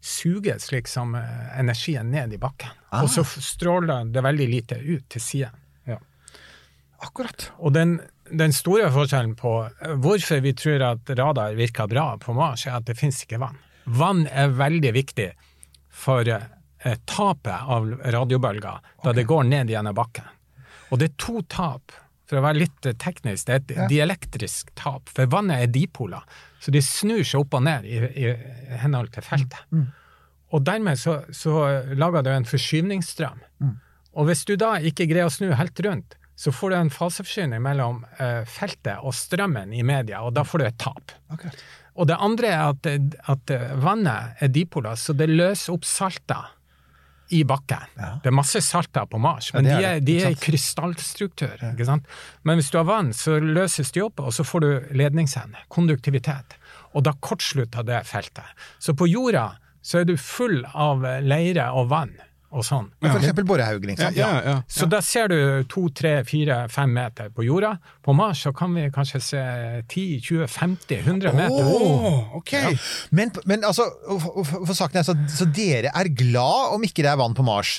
[0.00, 2.70] suges liksom eh, energien ned i bakken.
[2.90, 3.02] Ah.
[3.02, 5.56] Og så stråler det veldig lite ut til siden.
[5.88, 5.98] Ja.
[7.00, 7.50] akkurat.
[7.58, 12.34] Og den, den store forskjellen på eh, hvorfor vi tror at radar virker bra på
[12.36, 13.58] Mars, er at det finnes ikke vann.
[13.84, 15.28] Vann er veldig viktig
[15.94, 20.28] for eh, tapet av radiobølger da det går ned gjennom bakken.
[20.90, 21.96] Og det er to tap.
[22.28, 25.08] For å være litt eh, teknisk, det er et dielektrisk tap.
[25.14, 26.24] For vannet er dipoler,
[26.60, 28.34] så de snur seg opp og ned i, i
[28.82, 29.64] henhold til feltet.
[30.52, 33.40] Og dermed så, så lager det en forskyvningsstrøm.
[34.18, 37.62] Og hvis du da ikke greier å snu helt rundt, så får du en faseforskyvning
[37.64, 41.14] mellom eh, feltet og strømmen i media, og da får du et tap.
[41.34, 41.50] Okay.
[41.98, 42.86] Og det andre er at,
[43.32, 46.54] at vannet er dipoler, så det løser opp salter
[47.34, 47.90] i bakken.
[48.22, 51.58] Det er masse salter på Mars, men ja, er de er, de er i krystallstruktur.
[51.72, 52.06] Ikke sant?
[52.48, 56.56] Men hvis du har vann, så løses de opp, og så får du ledningsevne, konduktivitet.
[56.96, 58.46] Og da kortslutter det feltet.
[58.80, 59.50] Så på jorda
[59.84, 62.16] så er du full av leire og vann
[62.48, 62.86] og sånn.
[63.02, 64.14] For eksempel Borrehaugen, liksom.
[64.16, 64.54] Ja, ja, ja.
[64.72, 65.36] Så da ser du
[65.68, 67.74] to, tre, fire, fem meter på jorda.
[68.04, 69.42] På Mars så kan vi kanskje se
[69.92, 71.68] 10, 20, 50, 100 meter.
[71.68, 72.54] Åh, ok.
[73.10, 77.12] Men, men altså, for, for saken er så, så dere er glad om ikke det
[77.12, 77.78] er vann på Mars?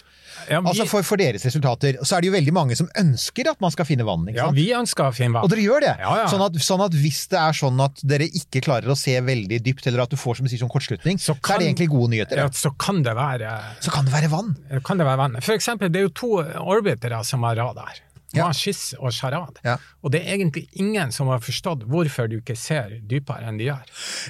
[0.50, 2.00] Ja, vi, Altså for, for deres resultater.
[2.04, 4.50] Så er det jo veldig mange som ønsker at man skal finne vann, ikke ja,
[4.56, 5.48] vi ønsker å finne vann.
[5.48, 5.94] Og dere gjør det?
[6.02, 6.28] Ja, ja.
[6.32, 9.62] Sånn, at, sånn at hvis det er sånn at dere ikke klarer å se veldig
[9.66, 11.90] dypt, eller at du får som du sier, sånn kortslutning, så, Så er det egentlig
[11.94, 12.44] gode nyheter.
[12.44, 12.50] Ja.
[12.54, 14.56] så kan det være Så kan det være vann.
[14.86, 15.40] kan det være vann.
[15.42, 18.00] For eksempel, det er jo to orbitere som har radar.
[18.36, 18.46] Ja.
[18.46, 19.58] var skiss og sjarad.
[19.66, 19.78] Ja.
[20.06, 23.70] Og det er egentlig ingen som har forstått hvorfor du ikke ser dypere enn de
[23.70, 23.88] gjør.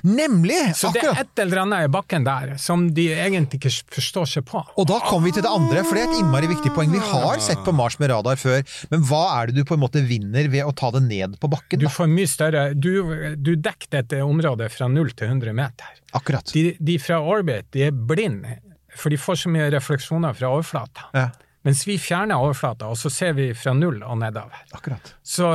[0.07, 0.59] Nemlig!
[0.79, 4.45] Så det er et eller annet i bakken der som de egentlig ikke forstår seg
[4.47, 4.61] på.
[4.79, 6.93] Og da kommer vi til det andre, for det er et innmari viktig poeng.
[6.95, 9.83] Vi har sett på Mars med radar før, men hva er det du på en
[9.83, 11.83] måte vinner ved å ta det ned på bakken?
[11.83, 12.91] Du får mye større Du,
[13.35, 15.99] du dekker dette området fra 0 til 100 meter.
[16.15, 16.55] Akkurat.
[16.55, 18.61] De, de fra orbit de er blinde,
[18.95, 21.11] for de får så mye refleksjoner fra overflata.
[21.13, 21.27] Ja,
[21.67, 24.61] Mens vi fjerner overflata, og så ser vi fra null og nedover.
[24.71, 25.13] akkurat.
[25.23, 25.49] Så,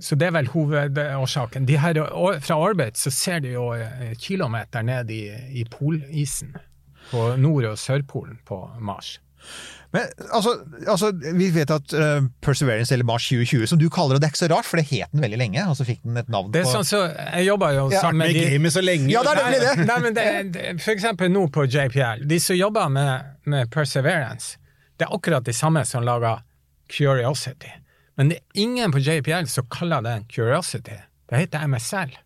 [0.00, 1.68] så det er vel hovedårsaken.
[1.68, 2.00] De her,
[2.40, 5.22] fra orbit så ser de jo eh, kilometer ned i,
[5.60, 6.56] i polisen.
[7.10, 9.18] På Nord- og Sørpolen på Mars.
[9.94, 10.02] Men
[10.34, 10.52] altså,
[10.88, 14.34] altså vi vet at uh, Perseverance, eller Mars 2020, som du kaller det, det er
[14.34, 16.50] ikke så rart, for det het den veldig lenge, og så fikk den et navn
[16.52, 18.82] Det er på sånn så, Jeg jobba jo Ja, sammen Med med de gamet så
[18.84, 19.08] lenge.
[19.12, 19.86] Ja, det er nemlig det!
[19.86, 24.58] Nei, men det, det, for eksempel nå på JPL, de som jobber med, med Perseverance,
[24.96, 26.42] det er akkurat de samme som lager
[26.90, 27.72] Curiosity.
[28.16, 30.96] Men det er ingen på JPL som kaller den Curiosity.
[31.28, 32.16] Det heter MSL.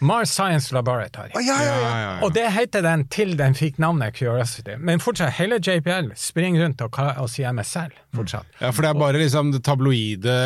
[0.00, 1.30] Mars Science Laboratory.
[1.34, 1.78] Oh, ja, ja, ja.
[1.78, 2.24] Ja, ja, ja.
[2.26, 4.76] Og det heter den til den fikk navnet Curiosity.
[4.78, 7.94] Men fortsatt, hele JPL springer rundt og, og sier MSL.
[8.14, 8.46] fortsatt.
[8.60, 10.36] Ja, for det er bare liksom det tabloide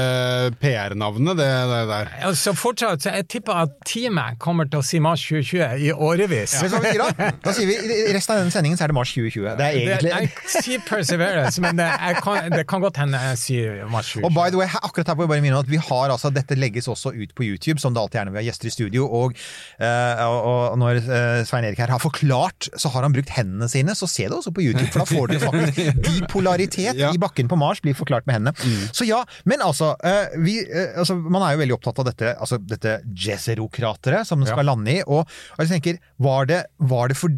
[0.61, 2.11] PR-navnet, det, det der.
[2.29, 6.57] Altså fortsatt, så Jeg tipper at teamet kommer til å si Mars 2020 i årevis.
[6.63, 6.81] Ja.
[7.03, 7.53] da?
[7.53, 9.49] Sier vi i resten av denne sendingen så er det Mars 2020.
[9.59, 13.41] Det er egentlig jeg sier Perseverance, men det, jeg kan, det kan godt hende jeg
[13.43, 14.27] sier Mars 2020.
[14.29, 16.57] Og by the way, akkurat her jeg bare minne om at vi har altså, dette
[16.59, 19.07] legges også ut på YouTube, som det alltid er når vi har gjester i studio.
[19.07, 19.37] Og,
[19.83, 20.39] og,
[20.73, 23.95] og når eh, Svein Erik her har forklart, så har han brukt hendene sine.
[23.99, 27.11] Så se det også på YouTube, for da får dere faktisk bipolaritet Ja.
[27.15, 28.55] i bakken på Mars blir forklart med hendene.
[28.95, 32.35] Så ja, men altså, eh, vi, eh, altså Man er jo veldig opptatt av dette,
[32.39, 35.01] altså, dette Jezero-krateret som den skal lande i.
[35.07, 37.33] Og, og jeg tenker, var det, var det for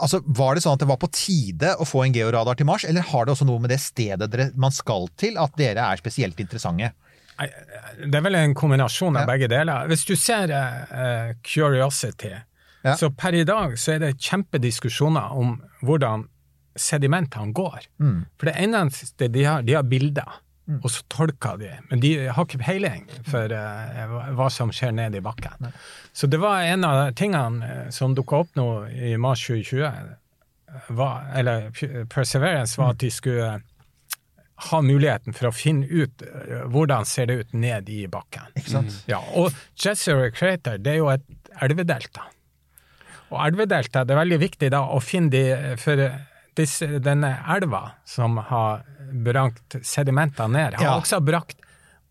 [0.00, 2.82] Altså, Var det sånn at det var på tide å få en georadar til Mars,
[2.88, 6.00] eller har det også noe med det stedet dere, man skal til, at dere er
[6.00, 6.90] spesielt interessante?
[7.40, 7.48] Nei,
[8.06, 9.86] Det er vel en kombinasjon av begge deler.
[9.88, 12.34] Hvis du ser uh, Curiosity,
[12.84, 12.94] Ja.
[12.96, 16.22] så per i dag så er det kjempediskusjoner om hvordan
[16.76, 17.82] sedimentene går.
[18.00, 18.22] Mm.
[18.38, 20.38] For det eneste de har, de har bilder,
[20.82, 21.70] og så tolker de.
[21.90, 25.72] Men de har ikke peiling for uh, hva- som skjer ned i bakken.
[26.14, 30.86] Så det var en av tingene eh, som dukka opp nå i mars 2020, eh,
[30.94, 31.70] var, eller
[32.12, 33.50] Perseverance, var at de skulle
[34.68, 38.50] ha muligheten for å finne ut eh, hvordan ser det ut ned i bakken.
[38.60, 38.98] Ikke sant?
[39.08, 41.24] Ja, og Jezero Crater det er jo et
[41.64, 42.26] elvedelta.
[43.30, 45.44] Og elvedelta det er veldig viktig da å finne de
[45.78, 46.00] For
[46.58, 48.82] disse, denne elva som har
[49.24, 50.96] brakt sedimenter ned, har Ja.
[50.98, 51.56] også brakt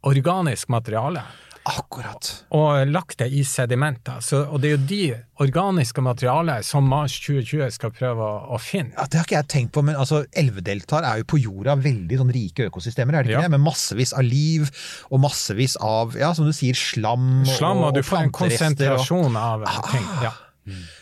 [0.08, 1.22] organisk materiale
[1.68, 2.30] Akkurat.
[2.56, 4.20] og lagt det i sedimenter.
[4.26, 5.02] Så, og det er jo de
[5.44, 8.94] organiske materialene som Mars 2020 skal prøve å, å finne.
[8.98, 12.20] Ja, det har ikke jeg tenkt på, men altså, elvedeltaer er jo på jorda veldig
[12.24, 13.48] sånn rike økosystemer, er det ikke Ja.
[13.48, 13.54] det?
[13.58, 14.70] Med massevis av liv,
[15.12, 19.04] og massevis av, ja, som du sier, slam, Slam, og du får en planterester, og-
[19.04, 20.08] konsentrasjon av ting.
[20.24, 20.34] Ja.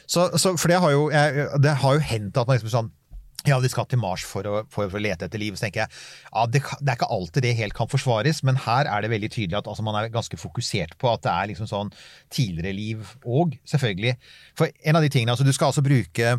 [0.07, 2.91] Så, så, for det har jo, jeg, det har jo hendt at man liksom sånn
[3.47, 5.57] ja, de skal til Mars for å, for, å lete etter liv.
[5.57, 8.89] Så tenker jeg ja, det, det er ikke alltid det helt kan forsvares, men her
[8.91, 11.69] er det veldig tydelig at altså, man er ganske fokusert på at det er liksom
[11.69, 11.93] sånn
[12.33, 14.17] tidligere liv òg, selvfølgelig.
[14.59, 16.37] For en av de tingene, altså du skal altså bruke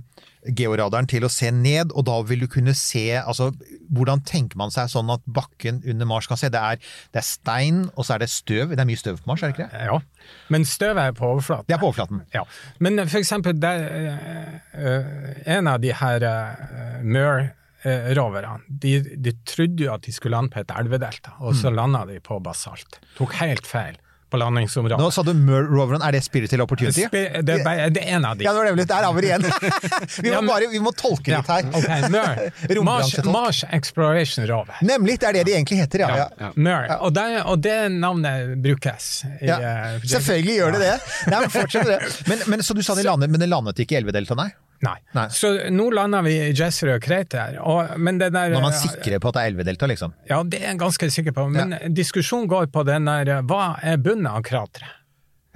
[0.56, 3.50] georadaren til å se ned, og da vil du kunne se altså
[3.88, 6.50] Hvordan tenker man seg sånn at bakken under Mars kan se?
[6.52, 6.80] Det er,
[7.14, 8.74] det er stein, og så er det støv.
[8.74, 9.86] Det er mye støv på Mars, er det ikke det?
[9.88, 10.34] ja.
[10.52, 11.68] Men støvet er på overflaten.
[11.70, 12.20] Det er på overflaten.
[12.34, 12.42] Ja,
[12.84, 19.86] men for eksempel der, eh, eh, en av de her uh, Mør-roverne, de, de trodde
[19.86, 23.00] jo at de skulle lande på et elvedelta, og så landa de på basalt.
[23.16, 23.96] Tok helt feil
[24.30, 24.98] på landingsområdet.
[25.00, 27.06] Nå sa du Mer-roveren, er det Spiritual Opportunity?
[27.08, 28.44] Spe- Det det er en av de.
[28.44, 28.86] Ja, det var nemlig.
[28.90, 29.46] Der er vi igjen.
[30.24, 31.70] vi, må bare, vi må tolke litt her.
[31.72, 32.42] okay, Mer.
[32.88, 34.78] Mars, Mars Exploration Rover.
[34.84, 36.28] Nemlig, det er det de egentlig heter, ja.
[36.38, 36.52] ja.
[36.56, 36.88] Mør.
[37.00, 39.10] Og, det- og det navnet brukes.
[39.40, 40.94] I, eh, Selvfølgelig gjør det det.
[41.32, 42.00] Nei, men fortsett det.
[42.28, 44.50] Men, men, så du sa de landet, men det landet ikke i Elvedeltaet, nei?
[44.84, 44.96] Nei.
[45.16, 45.26] Nei.
[45.34, 49.34] Så nå lander vi i Crater, og, men det der Når man sikrer på at
[49.34, 50.14] det er elvedelta, liksom?
[50.28, 53.98] Ja, det er jeg ganske sikker på, men diskusjonen går på den der Hva er
[53.98, 54.94] bunnen av krateret?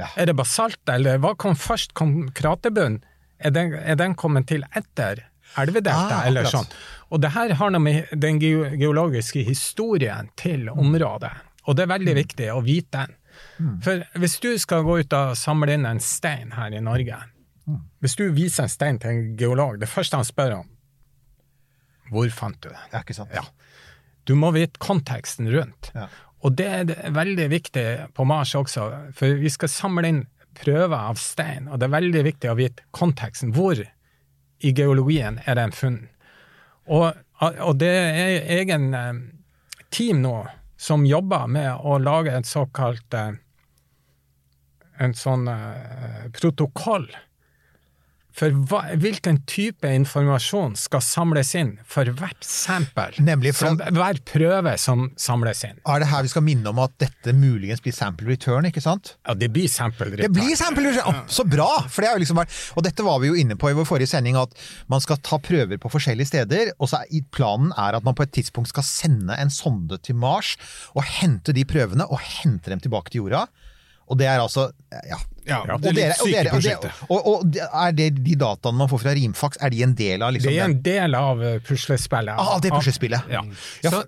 [0.01, 0.09] Ja.
[0.17, 1.93] Er det basalt, eller hva kom først?
[1.95, 3.03] Kom kraterbunnen?
[3.39, 5.25] Er den, er den kommet til etter
[5.59, 6.69] elvedelta, Ah, eller sånn?
[7.13, 11.33] Og det her har noe med den geologiske historien til området,
[11.67, 13.19] og det er veldig viktig å vite den.
[13.85, 17.19] For hvis du skal gå ut og samle inn en stein her i Norge,
[18.03, 20.69] hvis du viser en stein til en geolog, det første han spør om,
[22.13, 22.89] hvor fant du den?
[22.93, 23.33] Ja, ikke sant?
[23.33, 23.47] Ja.
[24.29, 25.91] Du må vite konteksten rundt.
[25.95, 26.09] Ja.
[26.43, 30.23] Og det er veldig viktig på Mars også, for vi skal samle inn
[30.59, 33.55] prøver av stein, og det er veldig viktig å vite konteksten.
[33.57, 36.11] Hvor i geologien er den funnet?
[36.93, 39.23] Og, og det er egen eh,
[39.95, 40.35] team nå
[40.83, 43.39] som jobber med å lage en såkalt eh,
[45.03, 47.07] en sånn eh, protokoll
[48.37, 54.21] for hva, hvilken type informasjon skal samles inn for hvert sample, Nemlig for som, hver
[54.29, 55.79] prøve som samles inn.
[55.89, 59.15] Er det her vi skal minne om at dette muligens blir sample return, ikke sant?
[59.27, 61.23] Ja, det blir sample Det blir sample return!
[61.23, 61.69] Oh, så bra!
[61.89, 64.13] For det er jo liksom og dette var vi jo inne på i vår forrige
[64.13, 64.55] sending, at
[64.91, 66.73] man skal ta prøver på forskjellige steder.
[66.79, 70.19] Og så er, planen er at man på et tidspunkt skal sende en sonde til
[70.19, 70.55] Mars
[70.97, 73.47] og hente de prøvene og hente dem tilbake til jorda.
[74.11, 74.71] Og det er altså
[75.07, 75.19] Ja.
[75.45, 76.99] Ja, Og, det er dere, og, dere, og, prosjektet.
[77.11, 80.31] og, og er det de dataene man får fra Rimfax, er de en del av
[80.37, 82.39] liksom Det er en del av eh, puslespillet.
[82.39, 83.27] Ah, det puslespillet.
[83.33, 83.43] Ja.
[83.83, 84.05] Ja, Så,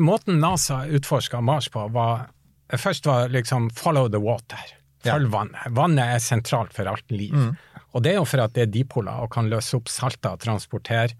[0.00, 2.30] Måten NASA utforska Mars på, var
[2.68, 4.72] Først var liksom 'follow the water'.
[5.04, 5.68] Følg vannet.
[5.72, 7.32] Vannet er sentralt for alt liv.
[7.32, 7.56] Mm.
[7.96, 10.40] Og det er jo for at det er dipoler og kan løse opp salter og
[10.40, 11.14] transportere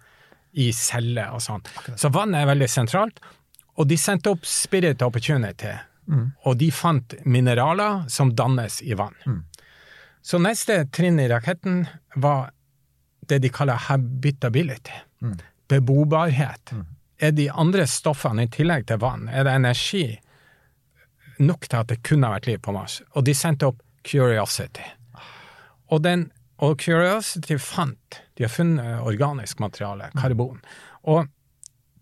[0.53, 1.63] i celler og sånn.
[1.97, 3.21] Så vannet er veldig sentralt.
[3.79, 5.73] Og de sendte opp Spirit Opportunity,
[6.09, 6.31] Mm.
[6.49, 9.17] og de fant mineraler som dannes i vann.
[10.25, 11.83] Så neste trinn i raketten
[12.17, 12.51] var
[13.29, 14.95] det de kaller habitability.
[15.69, 16.73] Bebobarhet.
[17.21, 20.07] Er de andre stoffene i tillegg til vann, er det energi
[21.39, 23.01] nok til at det kunne vært liv på Mars?
[23.13, 24.85] Og de sendte opp Curiosity.
[25.93, 26.31] Og, den,
[26.63, 30.61] og Curiosity fant De har funnet organisk materiale, karbon.
[31.03, 31.27] Og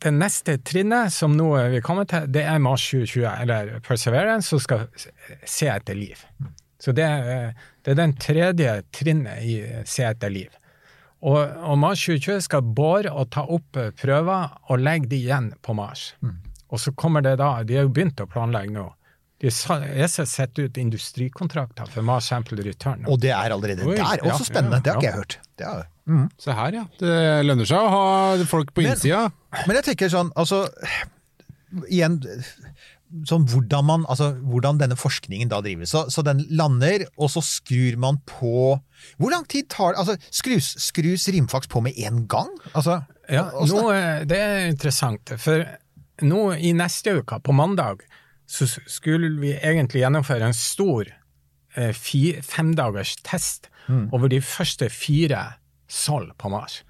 [0.03, 4.61] det neste trinnet som nå vi kommet til, det er Mars 2020, eller Perseverance, som
[4.63, 4.87] skal
[5.49, 6.21] se etter liv.
[6.83, 7.53] Så det, er-
[7.85, 9.57] det er den tredje trinnet i
[9.89, 10.51] se etter liv.
[11.27, 15.49] Og, og Mars 2020 skal bore og ta opp eh, prøver og legge de igjen
[15.65, 16.11] på Mars.
[16.69, 18.85] Og så kommer det da, de har jo begynt å planlegge nå.
[19.41, 23.03] De sa- ESA setter ut industrikontrakter for Mars Sample Return.
[23.03, 23.11] nå.
[23.13, 24.23] Og det er allerede Oi, der.
[24.29, 24.79] Også ja, spennende.
[24.79, 25.11] ja, Det har ikke ja.
[25.11, 25.39] jeg hørt.
[25.57, 25.67] Det
[26.07, 26.85] er, Se her, ja.
[27.01, 29.25] Det lønner seg å ha folk på innsida.
[29.67, 30.65] Men jeg tenker sånn, altså
[31.91, 32.21] Igjen
[33.27, 35.93] sånn hvordan, man, altså, hvordan denne forskningen da drives.
[35.95, 38.77] Så, så den lander, og så skrur man på
[39.21, 40.01] Hvor lang tid tar det?
[40.03, 42.51] Altså, skrus, skrus rimfaks på med en gang?
[42.75, 45.65] Altså, Ja, nå, eh, det er interessant, for
[46.23, 48.05] nå i neste uke, på mandag,
[48.47, 51.11] så skulle vi egentlig gjennomføre en stor
[51.77, 54.09] eh, fi, femdagers test Mm.
[54.11, 55.39] over de første fire
[55.89, 56.83] Sol på Mars.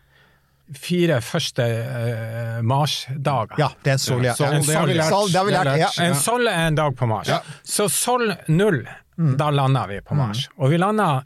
[0.75, 3.55] Fire første uh, Mars-dager.
[3.61, 4.33] ja, det er en sol, ja.
[4.35, 4.83] Sol, ja.
[4.89, 5.11] lært.
[5.13, 5.91] Sol, det vi Det lært, ja.
[6.09, 7.31] En Sol er en dag på Mars.
[7.63, 9.37] Så Sol null, Mm.
[9.41, 10.43] da landa vi på Mars.
[10.61, 11.23] Og vi landa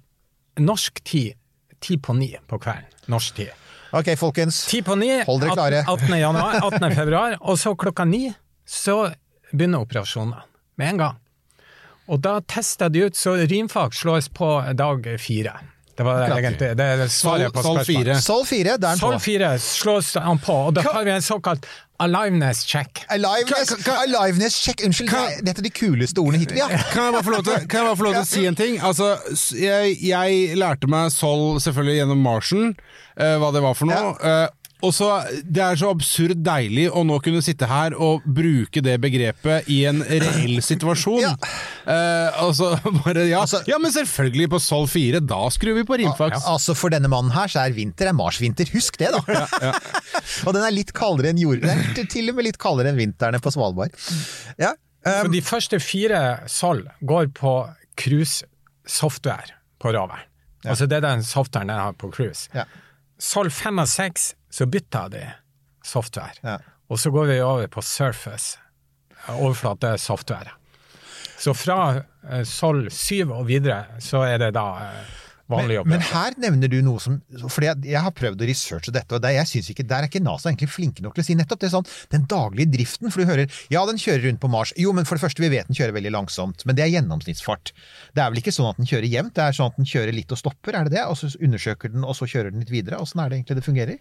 [0.63, 1.33] norsk tid
[1.83, 2.85] ti på ni på kvelden.
[3.11, 3.49] Norsk tid.
[3.93, 4.61] Ok, folkens.
[4.71, 5.81] Ti på ni, Hold dere klare.
[5.83, 6.05] 18.
[6.07, 6.21] 18.
[6.21, 6.95] januar, 18.
[6.95, 8.29] februar, og så klokka ni
[8.65, 9.09] så
[9.51, 10.45] begynner operasjonene
[10.79, 11.19] med en gang.
[12.07, 15.57] Og da testa de ut, så rimfag slås på dag fire.
[16.01, 18.17] Det var egentlig det er svaret på Sol spørsmålet.
[18.17, 18.21] 4.
[18.25, 21.67] Sol 4, der er Sol 4 slås han på, og da har vi en såkalt
[22.01, 23.03] aliveness check.
[23.13, 24.81] Aliveness, aliveness check.
[24.87, 26.57] Unnskyld, Kan- dette er de kuleste ordene hittil.
[26.63, 26.69] Ja.
[26.95, 28.57] Kan jeg bare få lov til, kan jeg bare få lov til å si en
[28.57, 28.79] ting?
[28.81, 29.11] Altså,
[29.61, 32.73] jeg, jeg lærte meg Sol selvfølgelig gjennom Martian,
[33.21, 34.15] uh, hva det var for noe.
[34.25, 34.47] Eh,
[34.81, 35.09] og så,
[35.45, 39.83] Det er så absurd deilig å nå kunne sitte her og bruke det begrepet i
[39.91, 41.21] en reell situasjon.
[41.25, 41.33] Ja.
[41.85, 43.43] Eh, altså, bare, ja.
[43.45, 46.47] Altså- ja, men selvfølgelig på Sol 4, da skrur vi på rimfaks.
[46.51, 48.71] Altså For denne mannen her så er vinter er marsvinter.
[48.75, 49.45] Husk det, da!
[50.47, 51.67] og den er litt kaldere enn jord...
[52.11, 53.95] Til og med litt kaldere enn vintrene på Svalbard.
[54.61, 54.73] Ja,
[55.05, 57.55] um, de første fire Sol går på
[58.01, 60.27] cruise-software på roveren.
[60.69, 62.51] Altså det er den softwaren jeg har på cruise.
[62.57, 62.67] Ja.
[63.21, 65.25] Sol 5 og 6 så bytta de
[65.87, 66.59] software, Ja.
[66.91, 68.59] og så går vi over på Surface,
[69.41, 70.51] overflate-software.
[71.41, 71.81] Så fra
[72.31, 75.13] eh, Sol 7 og videre så er det da eh,
[75.51, 75.89] vanlig jobb.
[75.89, 77.17] men her nevner du noe som
[77.49, 80.11] For jeg, jeg har prøvd å researche dette, og det, jeg synes ikke, der er
[80.11, 81.71] ikke NASA egentlig flinke nok til å si nettopp det.
[81.71, 84.75] er sånn, Den daglige driften, for du hører ja, den kjører rundt på Mars.
[84.77, 87.73] Jo, men for det første, vi vet den kjører veldig langsomt, men det er gjennomsnittsfart.
[88.15, 90.13] Det er vel ikke sånn at den kjører jevnt, det er sånn at den kjører
[90.21, 91.07] litt og stopper, er det det?
[91.09, 93.01] Og så undersøker den, og så kjører den litt videre.
[93.01, 93.99] Åssen er det egentlig det fungerer?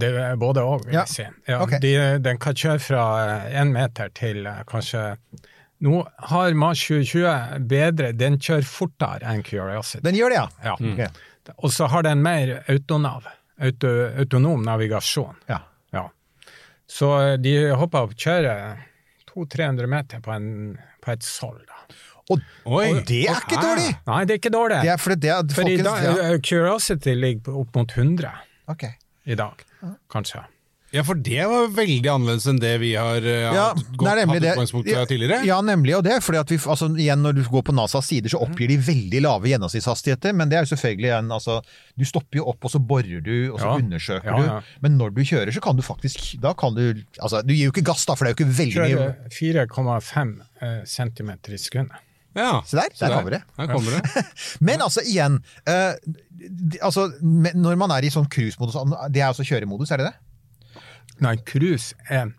[0.00, 1.02] Det er både og, vil Ja.
[1.04, 1.26] jeg si.
[1.48, 1.78] Ja, okay.
[1.82, 1.90] de,
[2.24, 3.02] den kan kjøre fra
[3.52, 5.16] én meter til eh, kanskje
[5.84, 5.98] Nå
[6.30, 10.00] har Mars 2020 bedre, den kjører fortere enn Curiosity.
[10.06, 10.46] Den gjør det, ja.
[10.64, 10.76] Ja.
[10.80, 11.52] Ok.
[11.58, 13.26] Og så har den mer autonav,
[13.60, 15.36] auto, autonom navigasjon.
[15.52, 15.58] ja.
[15.92, 16.06] Ja.
[16.88, 18.78] Så eh, de hopper opp kjører
[19.34, 21.58] 200-300 meter på, en, på et Sol.
[21.68, 21.82] Da.
[22.32, 22.88] Og, Oi.
[22.94, 23.90] og det er ikke dårlig!
[24.08, 24.78] Nei, det er ikke dårlig.
[24.82, 26.14] Det er fordi det, er- folkens, ja.
[26.32, 28.32] eh, Curiosity ligger opp mot 100
[28.72, 28.82] Ok.
[29.26, 29.64] I dag,
[30.12, 30.44] kanskje.
[30.94, 35.02] Ja, for det var veldig annerledes enn det vi har eh, Ja, hatt utgangspunkt fra
[35.10, 35.40] tidligere.
[35.44, 35.96] Ja, nemlig.
[35.98, 38.38] Og det er fordi at vi, altså, igjen når du går på NASAs sider, så
[38.44, 40.36] oppgir de veldig lave gjennomsnittshastigheter.
[40.38, 41.58] Men det er jo selvfølgelig en altså,
[41.98, 43.74] Du stopper jo opp, og så borer du, og så Ja.
[43.82, 44.56] undersøker Ja, ja.
[44.62, 44.72] du.
[44.86, 47.74] Men når du kjører, så kan du faktisk Da kan du Altså, du gir jo
[47.74, 52.05] ikke gass, da, for det er jo ikke veldig mye 4,5 eh, cm i sekundet.
[52.36, 53.42] Ja, Se der, der der kommer det.
[53.56, 54.24] Der kommer det.
[54.68, 55.94] Men altså, igjen uh,
[56.82, 57.06] altså,
[57.54, 58.76] Når man er i sånn cruisemodus
[59.08, 60.82] Det er altså kjøremodus, er det det?
[61.24, 62.34] Nei, cruise er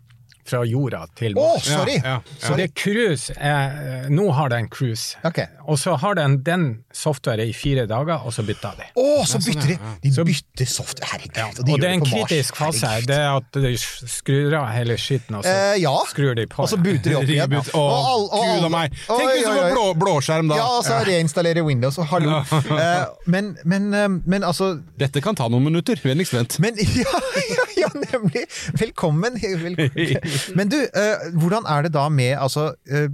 [0.48, 1.98] fra jorda til Å, Oh, sorry!
[2.00, 2.36] Ja, ja.
[2.42, 5.16] Så det cruise er eh, Nå har den cruise.
[5.24, 5.40] Ok.
[5.68, 8.86] Og så har den den software i fire dager, og så bytter de.
[8.98, 9.76] Å, så bytter de!
[10.08, 11.36] De bytter software, Herregud.
[11.38, 12.88] Ja, og de og det er en kritisk fase.
[12.88, 13.08] Herregud.
[13.12, 13.72] Det er at de
[14.14, 15.92] skrur av hele skitten, og så Eh, ja.
[16.10, 16.62] skrur de på.
[16.64, 17.44] Og så buter de opp igjen.
[17.52, 17.70] Reboot.
[17.74, 18.96] Å, Og all- og gud a meg.
[19.06, 20.58] Tenk hvis du får blå, blåskjerm da.
[20.62, 22.40] Ja, og så reinstallere Windows, og hallo.
[22.80, 26.00] men, men, men, eh, men altså Dette kan ta noen minutter.
[26.02, 26.58] Vennligst vent.
[26.64, 28.44] men, ja, ja, ja, nemlig!
[28.80, 29.38] Velkommen.
[30.58, 33.08] Men du, eh, hvordan er det da med altså, eh,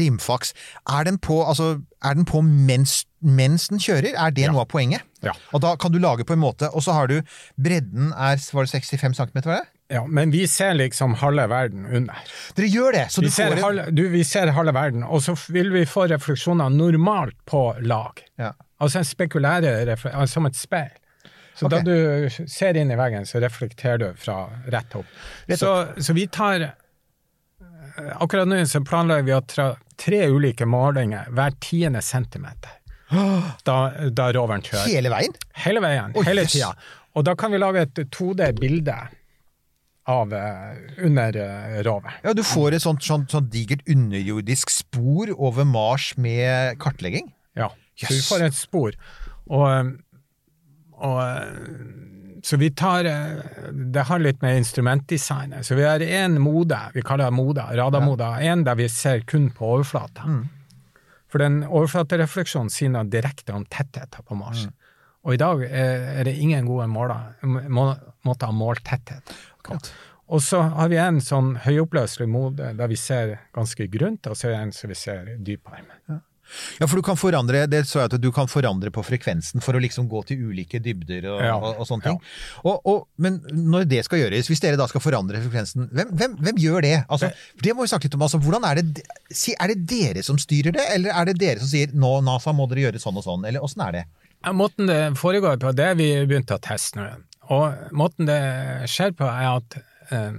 [0.00, 0.54] rimfaks?
[0.88, 4.14] Er den på, altså, er den på mens, mens den kjører?
[4.16, 5.04] Er det noe av poenget?
[5.24, 5.32] Ja.
[5.52, 7.18] Og da kan du lage på en måte, og så har du
[7.58, 9.66] Bredden er var det 65 cm, var det?
[9.90, 12.18] Ja, men vi ser liksom halve verden under.
[12.58, 15.02] Dere gjør det, så Vi du ser, får en halve, du, vi ser halve verden,
[15.08, 18.24] og så vil vi få refleksjoner normalt på lag.
[18.38, 18.52] ja.
[18.78, 20.92] Altså en spekulære refle- altså som et speil.
[21.58, 21.82] Så okay.
[21.82, 25.08] da du ser inn i veggen, så reflekterer du fra rett opp.
[25.50, 30.68] Rett Så, så vi tar eh, Akkurat nå så planlegger vi å ta tre ulike
[30.70, 32.76] målinger hver tiende centimeter.
[33.64, 33.76] Da,
[34.12, 34.86] da roveren kjører.
[34.92, 35.34] Hele veien?
[35.64, 36.74] Hele veien, oh, hele tida.
[37.18, 38.96] Og da kan vi lage et 2D-bilde
[40.08, 42.20] av eh, under eh, roveren.
[42.22, 47.32] Ja, du får et sånt, sånt, sånt digert underjordisk spor over Mars med kartlegging.
[47.58, 48.12] Ja, yes.
[48.12, 48.96] du får et spor.
[49.48, 49.96] Og,
[50.98, 51.22] og
[52.42, 53.40] Så vi tar eh,
[53.72, 55.66] Det har litt med instrumentdesignet.
[55.66, 58.28] Så vi har én mode, vi kaller det mode, radarmode.
[58.46, 60.22] En der vi ser kun på overflata.
[61.28, 64.68] For den overflaterefleksjonen sier noe direkte om tettheten på Mars.
[65.26, 67.90] Og i dag er er det ingen gode måler, må,
[68.24, 69.34] måter å måle tetthet.
[70.28, 74.48] Og så har vi en sånn høyoppløselig mode der vi ser ganske grunt, og så
[74.48, 76.20] er det en som vi ser dypere med.
[76.80, 79.76] Ja, for du kan forandre det så jeg at du kan forandre på frekvensen for
[79.76, 81.54] å liksom gå til ulike dybder og, Ja.
[81.58, 82.20] og, og sånne ting.
[82.64, 86.36] Og, og, men når det skal gjøres, hvis dere da skal forandre frekvensen, hvem, hvem,
[86.46, 86.94] hvem gjør det?
[87.08, 87.30] Altså,
[87.62, 88.24] det må vi snakke litt om.
[88.28, 89.04] Altså, hvordan er det,
[89.54, 92.66] er det dere som styrer det, eller er det dere som sier nå, NASA, må
[92.70, 94.04] dere gjøre sånn og sånn, eller åssen er det?
[94.44, 97.08] Ja, Måten det foregår på, det er vi begynte å teste nå.
[97.52, 98.40] Og måten det
[98.92, 99.78] skjer på, er at
[100.14, 100.36] eh,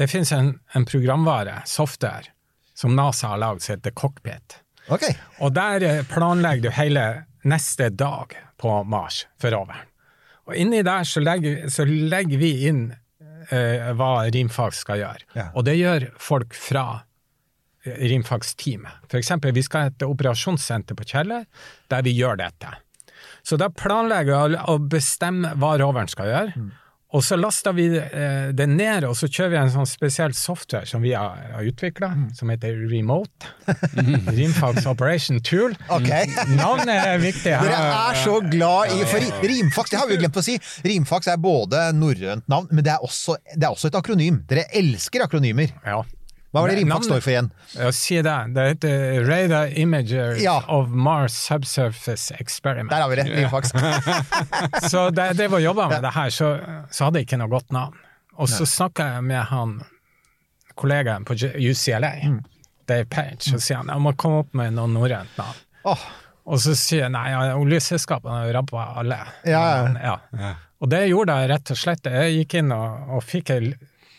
[0.00, 2.30] det finnes en, en programvare, software,
[2.76, 4.58] som NASA har lagd, som heter Cockpit.
[4.90, 5.04] Ok.
[5.40, 7.04] Og der eh, planlegger du hele
[7.44, 9.86] neste dag på Mars for roveren.
[10.48, 12.82] Og inni der så legger, så legger vi inn
[13.50, 15.26] eh, hva Rimfag skal gjøre.
[15.38, 15.48] Ja.
[15.54, 17.08] Og det gjør folk fra Rimfagsteamet.
[17.82, 19.08] Rimfags-teamet.
[19.10, 21.48] For eksempel, vi skal ha et operasjonssenter på Kjeller,
[21.90, 22.68] der vi gjør dette.
[23.42, 26.70] Så da planlegger vi å- bestemme hva roveren skal gjøre.
[27.12, 30.88] Og så laster vi den det ned, og så kjører vi en sånn spesiell software
[30.88, 33.50] som vi har, har utvikla, som heter Remote.
[34.38, 35.76] Rimfags Operation Tool.
[35.92, 36.30] Okay.
[36.54, 37.68] Navnet er viktig her.
[37.68, 40.56] Dere er så glad i For Rimfax, det har vi glemt å si.
[40.86, 44.42] Rimfaks er både norrønt navn, men det er, også, det er også et akronym.
[44.48, 45.74] Dere elsker akronymer.
[45.84, 46.00] Ja.
[46.52, 47.46] Hva var det Men står for igjen?
[47.96, 48.34] Si det.
[48.52, 50.58] Det heter Radar Imager Ja.
[50.68, 52.90] of Mars Subsurface Experiment.
[52.92, 53.24] Der har vi det.
[53.32, 53.72] RIMFAX.
[54.92, 56.50] Så da jeg drev og jobba med det her, så,
[56.92, 57.96] så hadde jeg ikke noe godt navn.
[58.36, 59.78] Og så snakka jeg med han
[60.76, 62.40] kollegaen på UCLA, Mm.
[62.88, 65.58] Dave Page, og sier han jeg må komme opp med noe norrønt navn.
[65.88, 66.00] Oh.
[66.50, 69.18] Og så sier jeg nei, ja, oljeselskapene har rabba alle.
[69.46, 69.60] Ja,
[70.02, 70.16] ja.
[70.82, 72.08] Og det gjorde jeg rett og slett.
[72.10, 73.60] Jeg gikk inn og, og fikk ei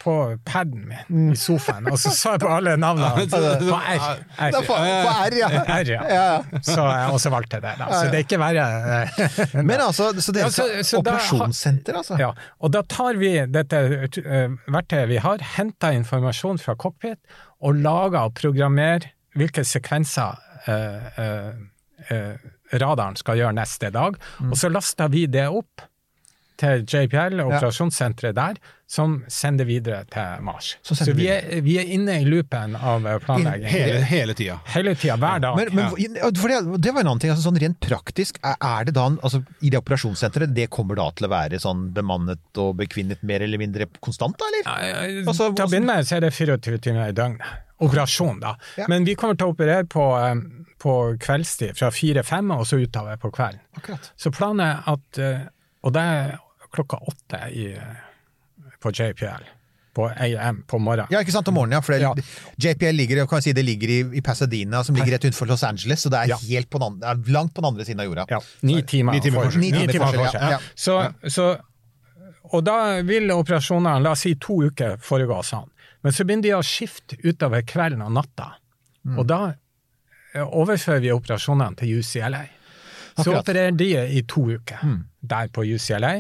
[0.04, 0.14] på
[0.46, 1.32] paden min Mm.
[1.32, 4.18] i sofaen, og så sa jeg på alle navnene på R.
[4.38, 5.48] det er på, på R, ja.
[5.78, 6.26] R, ja.
[6.74, 6.84] Så,
[7.14, 7.74] og så valgte jeg det.
[7.80, 7.88] Da.
[7.94, 8.66] Så det er ikke verre.
[9.00, 12.18] eh, Men altså, så er Ja, så- så Operasjonssenter, altså?
[12.20, 17.20] Ja, og da tar vi dette eh, verktøyet vi har, henter informasjon fra cockpit,
[17.64, 19.08] og lager og programmerer
[19.40, 20.36] hvilke sekvenser
[20.68, 21.54] eh, eh,
[22.10, 22.36] eh,
[22.82, 24.16] radaren skal gjøre neste dag.
[24.42, 24.52] Mm.
[24.52, 25.82] Og så laster vi det opp
[26.62, 28.60] til JPL, operasjonssenteret der,
[28.94, 30.76] som sender videre til Mars.
[30.86, 33.66] Så Så, vi, er, vi er inne i loopen av eh, planlegging.
[33.72, 34.60] Hele, hele tida.
[34.70, 35.58] Hele tida, hver dag.
[35.58, 38.94] Men, men for det, det var en annen ting, altså sånn rent praktisk, er, det
[38.94, 43.26] da, altså i det operasjonssenteret, det kommer da til å være sånn bemannet og bekvinnet
[43.26, 44.70] mer eller mindre konstant, da, eller?
[44.70, 47.60] Ja, Altså, til å begynne med så er det 24 timer i døgnet.
[47.84, 48.54] Operasjon, da.
[48.78, 48.86] Ja.
[48.94, 50.94] Men vi kommer til å operere på, eh, på
[51.26, 53.64] kveldstid, fra fire-fem og så utover på kvelden.
[53.82, 54.14] Akkurat.
[54.14, 55.46] Så planen er at eh,
[55.84, 56.36] Og det er
[56.74, 58.03] klokka åtte i, eh,
[58.84, 59.46] på JPL
[59.94, 61.12] på AM på morgenen.
[61.14, 61.82] Ja, ikke sant, om morgenen, ja.
[61.86, 62.14] For det, Ja.
[62.58, 66.02] JPL ligger, kan si, det ligger i, i Pasadena, som ligger rett utenfor Los Angeles,
[66.02, 66.38] så det er, Ja.
[66.50, 68.26] helt på den det er langt på den andre siden av jorda.
[68.30, 69.14] Ja, ni timer.
[69.14, 69.62] Ni timer forskjell.
[69.62, 70.66] Ni timer.
[70.76, 70.98] Så,
[71.30, 71.46] så,
[72.54, 75.70] og da vil operasjonene, la oss si to uker, foregå sånn.
[76.02, 78.50] Men så begynner de å skifte utover kvelden og natta.
[79.06, 79.20] Mm.
[79.20, 79.40] Og da
[80.34, 82.44] eh, overfører vi operasjonene til UCLA.
[83.14, 83.34] Så Akkurat.
[83.36, 83.40] Mm.
[83.46, 84.82] opererer de i to uker
[85.22, 86.16] der på UCLA,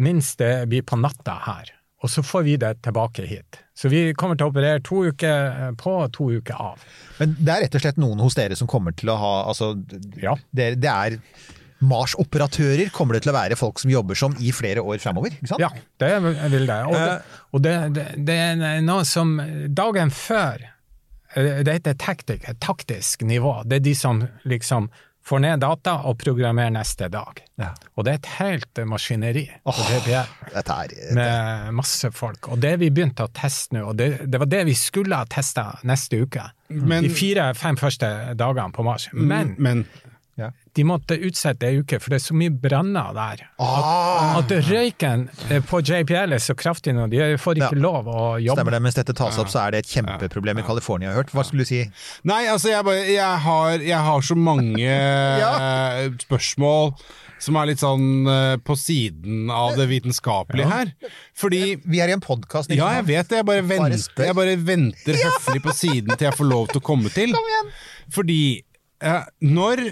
[0.00, 1.68] minst det blir på natta her.
[2.04, 3.58] Og så får vi det tilbake hit.
[3.74, 6.82] Så vi kommer til å operere to uker på og to uker av.
[7.16, 9.72] Men det er rett og slett noen hos dere som kommer til å ha altså,
[10.20, 10.36] Ja.
[10.52, 11.16] det, det er
[11.84, 15.50] Mars-operatører kommer det til å være folk som jobber som i flere år fremover, ikke
[15.50, 15.64] sant?
[15.64, 16.12] Ja, det
[16.54, 16.78] vil det.
[16.88, 19.34] Og, det, og det, det, det er noe som
[19.76, 20.62] dagen før
[21.34, 23.58] eh, Det heter taktik, taktisk nivå.
[23.68, 24.88] Det er de som liksom
[25.24, 27.38] får ned data og programmerer neste dag.
[27.60, 27.70] Ja.
[27.96, 32.50] Og det er et helt eh, maskineri DPR Dette er med masse folk.
[32.52, 35.28] Og det vi begynte å teste nå, og det, det var det vi skulle ha
[35.30, 39.08] testa neste uke, Men- de fire-fem første dagene på Mars.
[39.12, 39.86] Men Men
[40.74, 43.42] de måtte utsette ei uke, for det er så mye branner der.
[43.62, 47.82] ah, At røyken eh, på JPL er så kraftig nå, de får ikke Ja.
[47.84, 48.56] lov å jobbe.
[48.58, 48.82] Stemmer det.
[48.82, 51.34] Mens dette tas opp, så er det et kjempeproblem i California, har jeg hørt.
[51.36, 51.82] Hva skulle du si?
[52.26, 54.82] Nei, altså jeg, bare, jeg, har, jeg har så mange
[55.44, 55.52] ja.
[56.26, 56.94] spørsmål
[57.44, 60.92] som er litt sånn eh, på siden av det vitenskapelige her.
[61.36, 63.42] Fordi Vi er i en podkast, Ja, jeg vet det.
[63.42, 66.84] Jeg bare, venter, jeg bare venter høflig på siden til jeg får lov til å
[66.86, 67.34] komme til.
[68.14, 68.40] Fordi
[69.04, 69.84] eh, når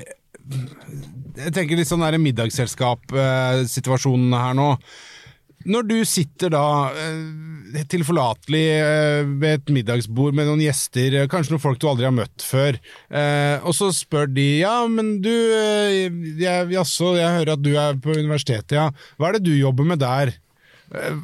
[1.39, 4.77] Jeg tenker litt sånn middagsselskap-situasjonen her nå.
[5.69, 11.55] Når du sitter da eh, tilforlatelig eh, ved et middagsbord med noen gjester, eh, kanskje
[11.55, 12.79] noen folk du aldri har møtt før,
[13.63, 15.33] og så spør de ja, men du,
[16.43, 18.89] jaså, jeg, jeg hører at du er på universitetet, ja.
[19.19, 20.35] Hva er det du jobber med der?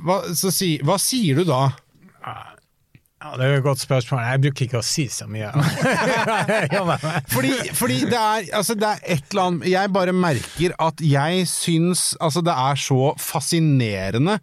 [0.05, 1.73] Hva, si, hva sier du da?
[3.19, 4.21] Ja, det er et godt spørsmål.
[4.23, 5.51] Jeg bruker ikke å si så mye.
[7.35, 11.47] Fordi, fordi det, er, altså det er et eller annet Jeg bare merker at jeg
[11.51, 14.39] syns altså det er så fascinerende.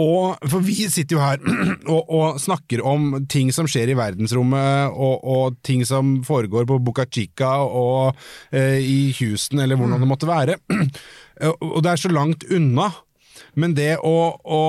[0.00, 1.42] Og, for vi sitter jo her
[1.94, 6.80] og, og snakker om ting som skjer i verdensrommet, og, og ting som foregår på
[6.82, 8.16] Buca Chica og
[8.50, 10.58] eh, i Houston, eller hvordan det måtte være.
[11.60, 12.88] og det er så langt unna.
[13.56, 14.60] Men det å, å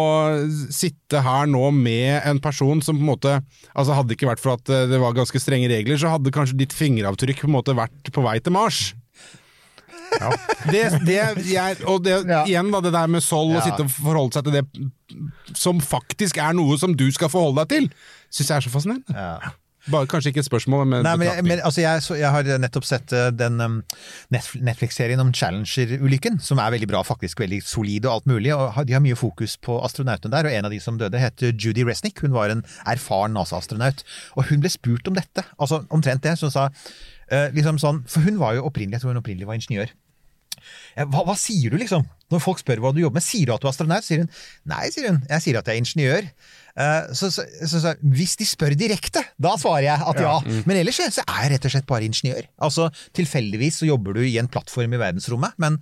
[0.74, 3.34] sitte her nå med en person som på en måte
[3.76, 6.32] altså Hadde det ikke vært for at eh, det var ganske strenge regler, så hadde
[6.36, 8.94] kanskje ditt fingeravtrykk på en måte vært på vei til Mars.
[10.72, 11.18] Det, det,
[11.50, 12.44] jeg, og det, Ja.
[12.48, 13.66] igjen da, det der med Sol, å Ja.
[13.66, 17.74] sitte og forholde seg til det som faktisk er noe som du skal forholde deg
[17.74, 17.90] til,
[18.32, 19.12] syns jeg er så fascinerende.
[19.18, 19.52] Ja.
[19.92, 22.88] Bare Kanskje ikke et spørsmål, men Nei, men, men altså, jeg, så, jeg har nettopp
[22.88, 23.76] sett eh, den um,
[24.34, 28.54] Netflix-serien om Challenger-ulykken, som er veldig bra, faktisk veldig solid og alt mulig.
[28.56, 31.54] og De har mye fokus på astronautene der, og en av de som døde heter
[31.54, 32.24] Judy Resnick.
[32.26, 34.02] Hun var en erfaren NASA-astronaut,
[34.36, 38.02] og hun ble spurt om dette, altså omtrent det, så hun sa uh, liksom sånn,
[38.10, 39.94] For hun var jo opprinnelig, jeg tror hun opprinnelig var ingeniør.
[40.96, 42.06] Ja, Hva, hva sier du, liksom?
[42.34, 44.06] Når folk spør hva du jobber med, sier du at du er astronaut?
[44.06, 44.30] Sier hun.
[44.72, 45.20] Nei, sier hun.
[45.30, 46.30] Jeg sier at jeg er ingeniør.
[46.76, 50.34] Eh, så, så, så, så hvis de spør direkte, da svarer jeg at ja.
[50.68, 52.50] Men ellers så er jeg rett og slett bare ingeniør.
[52.68, 55.78] Altså, Tilfeldigvis så jobber du i en plattform i verdensrommet, men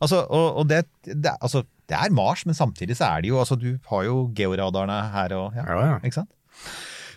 [0.00, 3.40] altså, og, og det, det, altså, det er Mars, men samtidig så er det jo
[3.42, 5.98] altså, Du har jo georadarene her og ja, Ja, ja.
[6.06, 6.32] Ikke sant?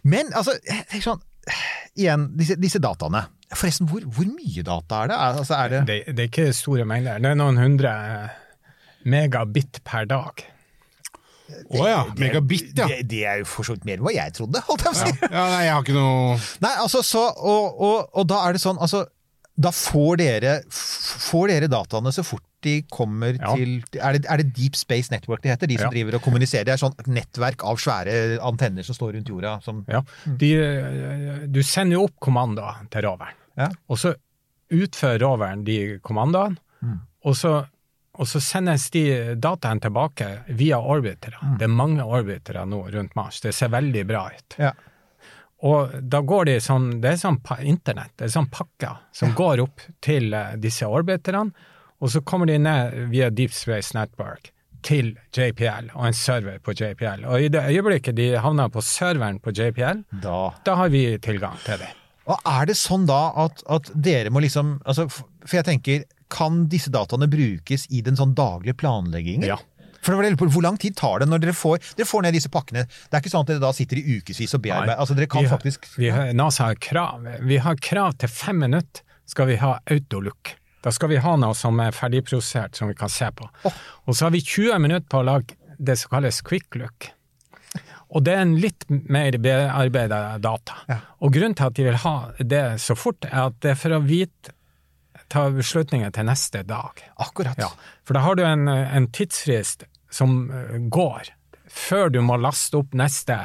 [0.04, 0.58] Men altså,
[0.90, 1.24] tenker sånn
[2.00, 3.26] Igjen, disse, disse dataene.
[3.60, 5.18] Forresten, hvor, hvor mye data er det?
[5.28, 7.20] Altså, er det Det, det er ikke store mengder.
[7.24, 8.30] Det er noen hundre eh,
[9.06, 10.44] megabit per dag.
[11.74, 12.86] Å ja, megabit, ja.
[12.90, 14.94] Det, det er jo for så vidt mer enn hva jeg trodde, holdt jeg på
[14.96, 15.18] å si.
[15.28, 15.44] ja.
[15.52, 18.80] Nei, jeg har ikke noe Nei, altså, så, og, og, og da er det sånn,
[18.82, 19.04] altså,
[19.54, 23.52] da får dere, får dere dataene så fort de kommer Ja.
[23.60, 25.68] til er det, er det Deep Space Network det heter?
[25.68, 25.94] De som Ja.
[25.98, 26.64] driver og kommuniserer?
[26.70, 29.58] Det er sånn nettverk av svære antenner som står rundt jorda?
[29.66, 30.00] Som, Ja.
[30.26, 33.70] De, eh, du sender jo opp kommandoer til roveren, Ja.
[33.88, 34.16] og så
[34.74, 36.98] utfører roveren de kommandoene, Mm.
[37.24, 37.52] og, så,
[38.20, 41.38] og så sendes de dataene tilbake via orbitere.
[41.42, 41.54] Mm.
[41.58, 43.40] Det er mange orbitere nå rundt Mars.
[43.40, 44.58] Det ser veldig bra ut.
[44.60, 44.74] Ja.
[45.64, 49.62] Og da går de sånn, det er sånn internett, det er sånn pakker som går
[49.64, 51.54] opp til eh, disse orbiterne,
[52.04, 54.50] og så kommer de ned via Deep Space Network
[54.84, 57.24] til JPL og en server på JPL.
[57.32, 61.56] Og i det øyeblikket de havner på serveren på JPL, Da da har vi tilgang
[61.64, 61.94] til det.
[62.30, 66.66] Og er det sånn da at, at dere må liksom altså, For jeg tenker, kan
[66.72, 69.48] disse dataene brukes i den sånn daglige planleggingen?
[69.50, 69.60] Ja.
[70.04, 72.36] For det var det Hvor lang tid tar det når dere får, dere får ned
[72.36, 72.86] disse pakkene?
[72.88, 75.00] Det er ikke sånn at dere da sitter i ukevis og bearbeider?
[75.00, 77.28] Altså Dere kan vi har, faktisk vi har, NASA har krav.
[77.44, 80.56] Vi har krav til fem minutter skal vi ha autolook.
[80.84, 83.48] Da skal vi ha noe som er ferdigprosessert, som vi kan se på.
[83.64, 87.08] Og så har vi 20 minutter på å lage det som kalles quick look.
[88.14, 90.84] Og det er en litt mer bearbeida data.
[90.90, 91.00] Ja.
[91.26, 93.98] Og grunnen til at de vil ha det så fort, er at det er for
[93.98, 94.54] å vite
[95.34, 97.00] ta beslutninger til neste dag.
[97.24, 97.58] Akkurat.
[97.58, 97.72] Ja,
[98.06, 101.32] for da har du en, en tidsfrist som eh, går,
[101.74, 103.40] før du må laste opp neste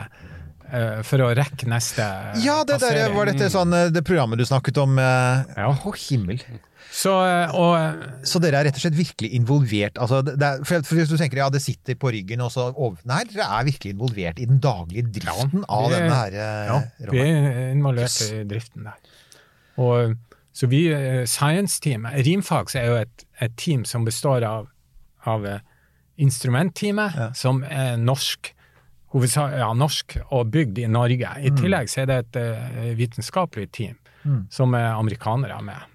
[1.02, 2.04] for å rekke neste
[2.44, 3.14] Ja, det der passering.
[3.16, 4.98] var dette sånn, eh, det programmet du snakket om.
[4.98, 5.72] eh, Ja.
[5.72, 6.40] Å, himmel.
[6.90, 9.98] Så, eh, og Så dere er rett og slett virkelig involvert?
[10.00, 12.72] Altså, det er, for, for Hvis du tenker ja, det sitter på ryggen og så
[12.74, 16.64] over, Nei, dere er virkelig involvert i den daglige driften av vi- denne her Ja,
[17.00, 18.96] Ja, vi er involvert i driften der.
[19.78, 20.16] Og,
[20.54, 24.66] så vi, eh, Science-teamet, Rimfags er jo et, et team som består av,
[25.26, 25.60] av instrumentteamet,
[26.18, 28.52] instrumentteamet, som er norsk,
[29.14, 31.30] ja, norsk og bygd i Norge.
[31.40, 33.96] I tillegg så er det et uh, vitenskapelig team
[34.50, 35.86] som er amerikanere med.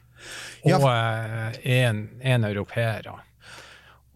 [0.66, 3.06] Og eh, en, en europeer.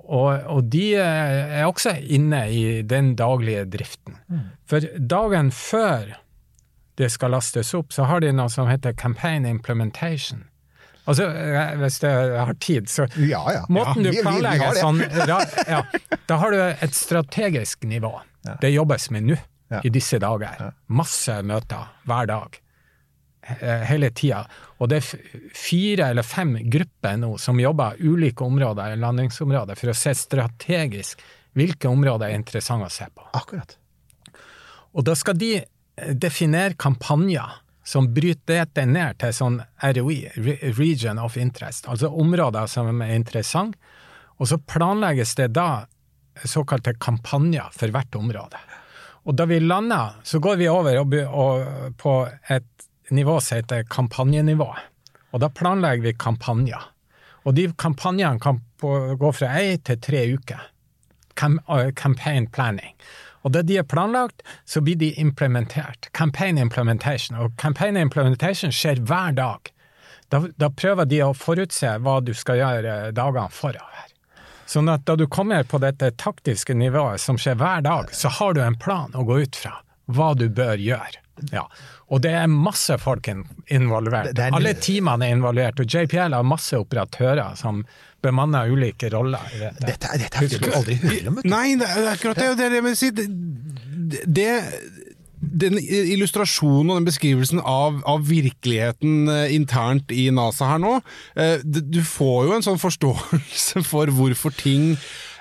[0.08, 4.16] Og, og de eh, er også inne i den daglige driften.
[4.66, 6.16] For dagen før
[6.98, 10.46] det skal lastes opp, så har de noe som heter campaign implementation.
[11.08, 13.66] Altså, eh, hvis jeg har tid, så Ja, ja.
[13.70, 15.84] Måten Ja, du vi- vi- vi planlegger sånn ja,
[16.28, 18.16] Da har du et strategisk nivå.
[18.62, 19.38] Det jobbes med nå,
[19.70, 19.82] Ja.
[19.84, 20.74] i disse dager.
[20.88, 22.60] Masse møter hver dag.
[23.62, 24.46] eh, Hele tida.
[24.80, 25.18] Og det er
[25.56, 31.22] fire eller fem grupper nå som jobber ulike områder, landingsområder, for å se strategisk
[31.56, 33.24] hvilke områder er interessante å se på.
[33.34, 33.78] Akkurat.
[34.94, 40.32] Og da skal de eh, definere kampanjer som bryter dette ned til sånn ROI,
[40.78, 43.78] Region of Interest, altså områder som er interessante,
[44.40, 45.86] og så planlegges det da
[46.46, 48.60] såkalte kampanjer for hvert område.
[49.28, 51.02] Og da vi lander, så går vi over
[51.98, 52.14] på
[52.48, 54.70] et nivå som heter kampanjenivå.
[55.32, 56.86] Og da planlegger vi kampanjer.
[57.48, 58.62] Og de kampanjene kan
[59.20, 60.68] gå fra ei til tre uker.
[61.38, 62.96] Uh, campaign planning.
[63.46, 66.10] Og da de er planlagt, så blir de implementert.
[66.12, 67.38] Campaign implementation.
[67.38, 69.72] Og campaign implementation skjer hver dag.
[70.32, 74.07] Da, da prøver de å forutse hva du skal gjøre dagene forover.
[74.68, 78.54] Sånn at da du kommer på dette taktiske nivået som skjer hver dag, så har
[78.54, 79.78] du en plan å gå ut fra.
[80.12, 81.24] Hva du bør gjøre.
[81.54, 81.64] Ja.
[82.10, 84.26] Og det er masse folk in involvert.
[84.32, 87.86] Det- det er- Alle teamene er involvert, og JPL har masse operatører som
[88.24, 89.40] bemanner ulike roller.
[89.54, 89.86] i dette.
[89.86, 91.36] Dette, er- dette er du aldri hørt om.
[91.36, 91.50] vet du.
[91.50, 92.58] Nei, det er akkurat det.
[92.58, 93.28] Det det.
[94.10, 94.64] Det, det,
[95.38, 100.98] den illustrasjonen og den beskrivelsen av, av virkeligheten eh, internt i NASA her nå,
[101.38, 104.96] eh, du får jo en sånn forståelse for hvorfor ting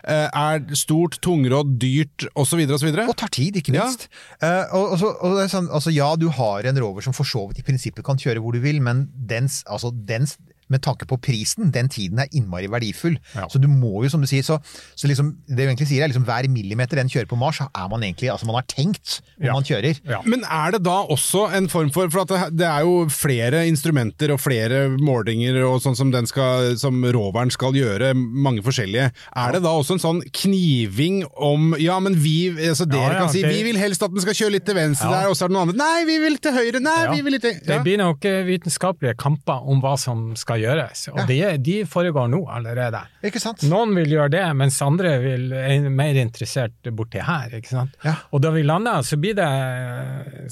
[0.04, 2.60] eh, er stort, tungrodd, dyrt osv.
[2.76, 2.90] osv.
[3.06, 4.08] Og tar tid, ikke minst.
[4.42, 4.66] Ja.
[4.76, 7.62] og, og, så, og sånn, altså, ja, du har en rover som for så vidt
[7.62, 10.36] i prinsippet kan kjøre hvor du vil, men dens, altså, dens
[10.68, 13.18] med tanke på prisen, den tiden er innmari verdifull.
[13.34, 13.46] Ja.
[13.48, 14.58] Så du må jo, som du sier, så,
[14.96, 17.88] så liksom, det du egentlig sier er liksom hver millimeter den kjører på Mars, er
[17.90, 19.52] man egentlig, altså man har tenkt hvor Ja.
[19.52, 20.00] man kjører.
[20.08, 20.20] Ja.
[20.24, 23.66] Men er det da også en form for For at det, det er jo flere
[23.68, 29.10] instrumenter og flere målinger og sånn som, den skal, som roveren skal gjøre, mange forskjellige.
[29.36, 30.22] Er det da også en sånn
[30.56, 34.02] kniving om Ja, men vi altså Dere Ja, ja, kan si det- vi vil helst
[34.02, 35.20] at den skal kjøre litt til venstre Ja.
[35.22, 36.80] der, og så er det noen andre Nei, vi vil til høyre!
[36.80, 37.12] Nei, Ja.
[37.14, 41.04] vi vil litt til Det blir nok eh, vitenskapelige kamper om hva som skal gjøres,
[41.12, 43.00] og de, de foregår nå allerede.
[43.26, 43.62] Ikke sant?
[43.70, 47.54] Noen vil gjøre det, mens andre vil, er mer interessert borti her.
[47.60, 47.94] ikke sant?
[48.04, 48.16] Ja.
[48.32, 49.48] Og da vi lander, så blir det,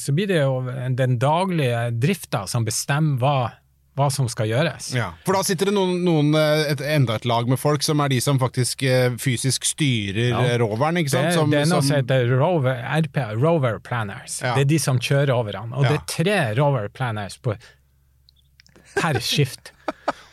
[0.00, 0.62] så blir det jo
[0.98, 3.36] den daglige drifta som bestemmer hva,
[3.94, 4.88] hva som skal gjøres.
[4.96, 8.00] Ja, For da sitter det noen, noen eh, et, enda et lag med folk som
[8.02, 10.40] er de som faktisk eh, fysisk styrer Ja.
[10.48, 11.30] eh, roveren, ikke sant?
[11.36, 14.40] Som, det er noe som heter rover, RP, Rover Planners.
[14.42, 14.56] Ja.
[14.58, 17.54] Det er de som kjører over den, Og det er tre Rover Planners på,
[18.98, 19.70] per skift.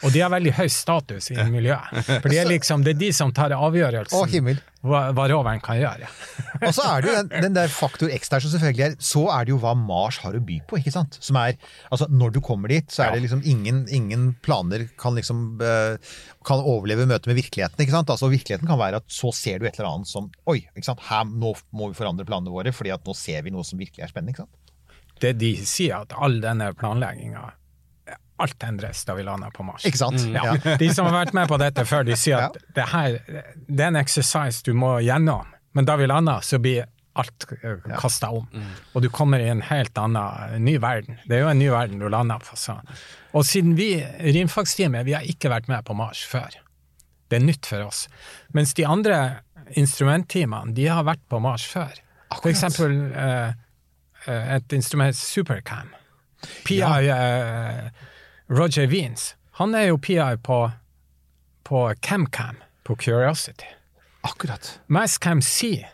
[0.01, 1.91] Og de har veldig høy status i miljøet.
[2.09, 4.61] For det er liksom, det er de som tar avgjørelsen himmel.
[4.81, 6.09] hva, hva roveren kan gjøre.
[6.65, 9.23] Og så er det jo den, den der faktor X der som selvfølgelig er Så
[9.33, 11.19] er det jo hva Mars har å by på, ikke sant?
[11.21, 11.53] Som er
[11.93, 16.17] Altså, når du kommer dit, så er det liksom ingen, ingen planer kan liksom eh,
[16.47, 18.11] Kan overleve møtet med virkeligheten, ikke sant?
[18.13, 21.05] Altså, virkeligheten kan være at så ser du et eller annet som Oi, ikke sant?
[21.11, 24.07] Her, nå må vi forandre planene våre, fordi at nå ser vi noe som virkelig
[24.07, 24.57] er spennende, ikke sant?
[25.21, 27.51] Det de sier, at all denne planlegginga
[28.41, 29.85] Alt endres da vi lander på Mars.
[29.87, 30.23] Ikke sant?
[30.33, 30.55] Ja.
[30.79, 33.19] De som har vært med på dette før, de sier at det her
[33.67, 36.89] det er en exercise du må gjennom, men da vi lander, så blir
[37.19, 37.45] alt
[37.99, 38.47] kasta om.
[38.95, 41.19] Og du kommer i en helt annen ny verden.
[41.27, 42.55] Det er jo en ny verden du lander på.
[42.59, 42.77] Så.
[43.35, 43.93] Og siden vi,
[44.31, 46.55] Rimfagsteamet, vi har ikke vært med på Mars før.
[47.31, 48.05] Det er nytt for oss.
[48.55, 49.17] Mens de andre
[49.79, 51.99] instrumentteamene, de har vært på Mars før.
[52.31, 53.51] For eksempel eh,
[54.27, 55.91] eh, et instrument Supercam.
[56.65, 57.91] PI eh,
[58.51, 60.71] Roger Weens, han er jo PI på,
[61.63, 63.65] på CamCam på Curiosity.
[64.21, 64.79] Akkurat.
[64.87, 65.87] MassCam C,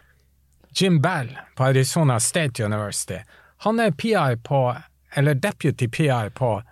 [0.70, 3.20] Jim Bell på Arizona State University,
[3.58, 4.76] han er PI på,
[5.14, 6.64] eller deputy PI på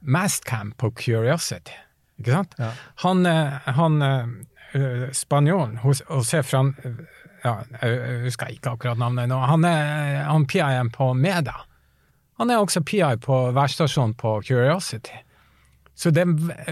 [0.00, 1.72] Mastcam på Curiosity.
[2.18, 2.54] Ikke sant?
[2.94, 6.46] Han, eh, han eh, spanjolen hos- og ser
[7.42, 9.38] ja, Jeg husker ikke akkurat navnet nå.
[9.38, 11.54] Han er han PI-en på Meda.
[12.38, 15.18] Han er også PI på værstasjonen på Curiosity.
[15.94, 16.24] Så, det,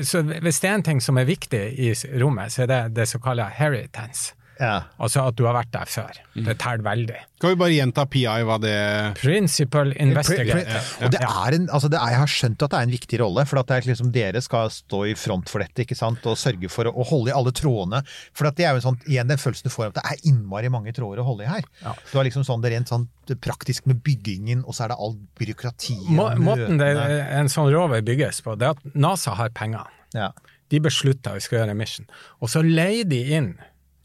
[0.07, 1.93] så hvis det er en ting som er viktig i
[2.23, 4.35] rommet, så er det det som kalles heritance.
[4.61, 4.77] Ja.
[5.01, 6.19] Altså at du har vært der før.
[6.37, 7.21] Det teller veldig.
[7.41, 8.75] Kan vi bare gjenta PI, hva det
[9.17, 10.91] Principal investigator.
[11.01, 13.21] Og det er en, altså det er, jeg har skjønt at det er en viktig
[13.23, 16.27] rolle, for at det er liksom dere skal stå i front for dette ikke sant?
[16.29, 18.03] og sørge for å, å holde i alle trådene.
[18.37, 20.29] For at det er jo sånn, igjen den følelsen du får av at det er
[20.35, 21.65] innmari mange tråder å holde i her.
[22.11, 23.09] Du har liksom sånn, det er rent sånn
[23.41, 27.71] praktisk med byggingen, og så er det all byråkratiet Må, måten det, er en sånn
[27.73, 29.89] rover bygges på, det er at NASA har penger.
[30.17, 30.33] Ja.
[30.71, 32.09] De beslutter vi skal gjøre en mission.
[32.43, 33.55] Og så leier de inn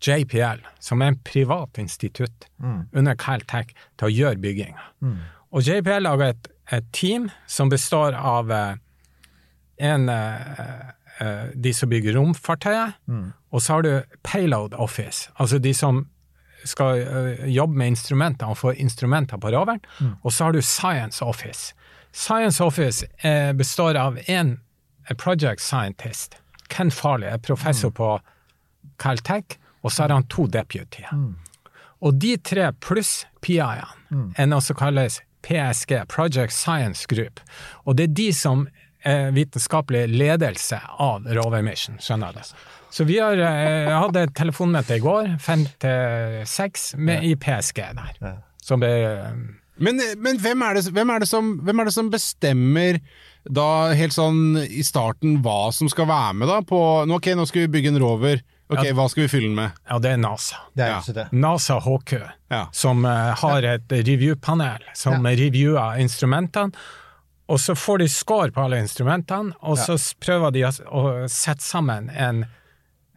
[0.02, 2.48] JPL, som er en privat institutt
[2.94, 4.90] under Caltech, til å gjøre bygginga.
[5.56, 8.76] Og JPL lager et, et team som består av eh,
[9.78, 10.90] en eh,
[11.22, 12.98] eh, de som bygger romfartøyet,
[13.52, 16.06] og så har du payload office, altså de som
[16.66, 19.80] skal eh, jobbe med instrumenter og få instrumenter på roveren,
[20.24, 21.74] og så har du science office.
[22.12, 24.58] Science office eh, består av en
[25.18, 26.36] project scientist,
[26.70, 28.20] Ken Farley, er professor på
[29.00, 31.14] Caltech, og så har han to deputyer.
[32.02, 37.40] Og de tre pluss PI-ene er noe som kalles PSG, Project Science Group.
[37.86, 38.66] Og det er de som
[39.06, 42.42] er vitenskapelig ledelse av Rover Mission, skjønner du.
[42.90, 47.84] Så vi har, eh, hadde et telefonmøte i går, fem til seks, med i PSG
[47.94, 48.42] der.
[48.64, 48.96] Som ble
[49.78, 53.02] Men, men hvem, er det, hvem, er det som, hvem er det som bestemmer
[53.44, 56.80] da helt sånn i starten hva som skal være med da på
[57.12, 58.40] Ok, nå skal vi bygge en rover.
[58.70, 58.94] Ok, Ja.
[58.98, 59.72] hva skal vi fylle den med?
[59.90, 60.56] Ja, det er NASA.
[60.74, 61.02] Det er Ja.
[61.14, 61.28] det.
[61.32, 62.14] NASA HQ,
[62.50, 62.68] Ja.
[62.72, 66.72] som uh, har et reviewpanel som reviewer instrumentene.
[67.48, 71.62] Og så får de score på alle instrumentene, og så prøver de å, å sette
[71.62, 72.46] sammen en,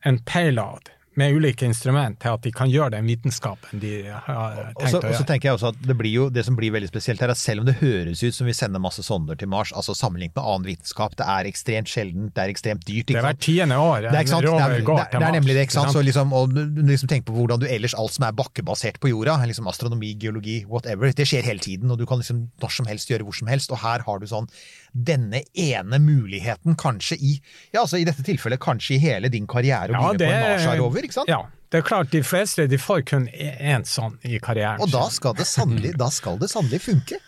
[0.05, 4.83] en payload med ulike instrument til at de kan gjøre den vitenskapen de har tenkt
[4.87, 6.89] også, å og så tenker jeg også at det, blir jo, det som blir veldig
[6.91, 9.73] spesielt her, er selv om det høres ut som vi sender masse sonder til Mars,
[9.77, 13.11] altså sammenlignet med annen vitenskap, det er ekstremt sjeldent, det er ekstremt dyrt.
[13.11, 14.09] Det er hvert tiende år?
[14.09, 15.13] Det, rover er, går til Mars.
[15.19, 15.95] det er nemlig det, ikke sant?
[15.97, 16.55] Så liksom, og
[16.93, 20.61] liksom tenker på hvordan du ellers alt som er bakkebasert på jorda, liksom astronomi, geologi,
[20.71, 23.51] whatever, det skjer hele tiden, og du kan liksom når som helst gjøre hvor som
[23.51, 24.47] helst, og her har du sånn
[24.93, 27.35] denne ene muligheten, kanskje i,
[27.75, 30.39] ja altså i dette tilfellet, kanskje i hele din karriere å Ja, begynne på en
[30.39, 31.31] er- Mars-rover, ikke sant?
[31.33, 31.41] Ja,
[31.73, 34.81] det er klart de fleste de får kun én sånn i karrieren.
[34.85, 37.19] Og da skal det sannelig, da skal det sannelig funke.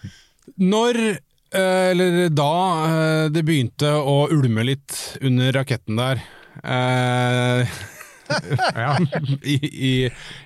[0.60, 0.98] Når,
[1.52, 2.50] eh, eller da,
[2.88, 6.22] eh, det begynte å ulme litt under raketten der
[6.64, 7.66] eh,
[8.76, 8.94] ja.
[9.42, 9.92] i, i,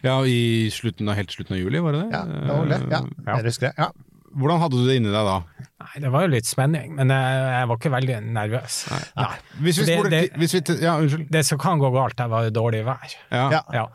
[0.04, 2.10] ja, i slutten av, helt slutten av juli, var det det?
[2.16, 2.80] Ja, det var det.
[2.90, 3.36] Ja, Ja.
[3.38, 3.74] jeg husker det.
[3.78, 3.90] Ja.
[4.34, 5.36] Hvordan hadde du det inni deg da?
[5.84, 8.78] Nei, det var jo litt spenning, men jeg, jeg var ikke veldig nervøs.
[9.16, 9.28] Nei.
[9.60, 11.30] Hvis vi Det- spoler det- til- vi Ja, unnskyld.
[11.30, 13.14] Det som kan gå galt, det var dårlig vær.
[13.30, 13.50] Ja.
[13.50, 13.62] Ja.
[13.72, 13.86] Ja.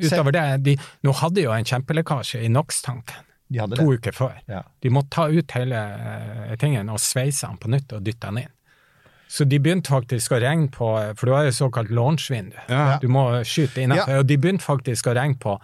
[0.00, 3.14] Utover det, de, nå hadde jo en kjempelekkasje i NOx-tanken
[3.52, 4.00] De to det.
[4.00, 4.32] uker før.
[4.48, 4.62] Ja.
[4.80, 8.38] De måtte ta ut hele uh, tingen og sveise den på nytt og dytte den
[8.38, 8.52] inn.
[9.28, 12.56] Så de begynte faktisk å regne på, for du har jo såkalt launch-vindu.
[12.68, 12.98] Ja.
[13.00, 14.18] Du må skyte innenfor, Ja.
[14.20, 15.58] og de begynte faktisk å regne på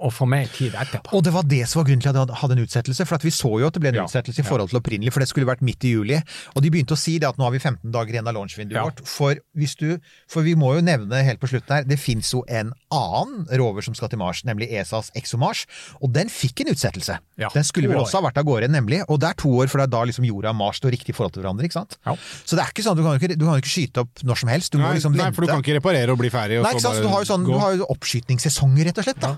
[0.00, 1.12] å få mer tid etterpå.
[1.16, 3.06] Og det var det som var grunnen til at de hadde en utsettelse.
[3.06, 4.04] For vi så jo at det ble en Ja.
[4.08, 6.22] utsettelse i forhold til opprinnelig, for det skulle vært midt i juli.
[6.56, 8.72] Og de begynte å si det at nå har vi 15 dager igjen av launchvinduet
[8.78, 8.84] Ja.
[8.84, 9.04] vårt.
[9.06, 9.98] For, hvis du,
[10.28, 13.82] for vi må jo nevne helt på slutten her, det fins jo en annen rover
[13.82, 15.66] som skal til Mars, nemlig ESAs ExoMars.
[16.02, 17.18] Og den fikk en utsettelse.
[17.38, 19.02] Ja, den skulle vel også ha vært av gårde, nemlig.
[19.08, 21.10] Og det er to år, for det er da liksom jorda og Mars står riktig
[21.10, 21.64] i forhold til hverandre.
[21.64, 21.96] ikke sant?
[22.06, 22.14] Ja.
[22.44, 24.14] Så det er ikke sånn, du kan jo ikke, du kan jo ikke skyte opp
[24.24, 24.70] når som helst.
[24.72, 26.72] Du må Nei, liksom nei, for du kan ikke reparere og bli ferdig, og Nei,
[26.74, 26.96] ikke sant?
[26.96, 29.20] Så du har jo, sånn, oppskytningssesonger, rett og slett.
[29.20, 29.36] da.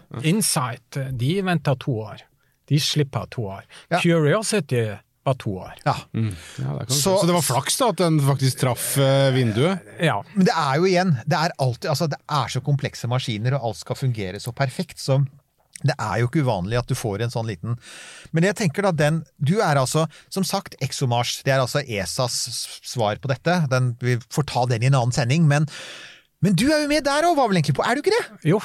[0.53, 2.21] Insight, de venta to år.
[2.69, 3.65] De slipper to år.
[3.91, 4.01] Ja.
[4.01, 5.75] Curiosity var to år.
[5.85, 5.95] Ja.
[6.13, 6.91] Ja, det.
[6.93, 9.79] Så- så det var flaks da at den faktisk traff eh, vinduet?
[10.01, 10.23] Ja.
[10.35, 13.65] Men det er jo igjen, det er alltid, altså det er så komplekse maskiner, og
[13.71, 15.25] alt skal fungere så perfekt, så
[15.83, 17.77] det er jo ikke uvanlig at du får en sånn liten
[18.33, 21.43] Men jeg tenker da den Du er altså, som sagt, ExoMars.
[21.43, 23.67] Det er altså ESAs svar på dette.
[23.69, 25.67] Den, vi får ta den i en annen sending, men,
[26.41, 27.83] men du er jo med der òg, var vel egentlig på?
[27.83, 28.51] Er du ikke det?
[28.53, 28.61] Jo.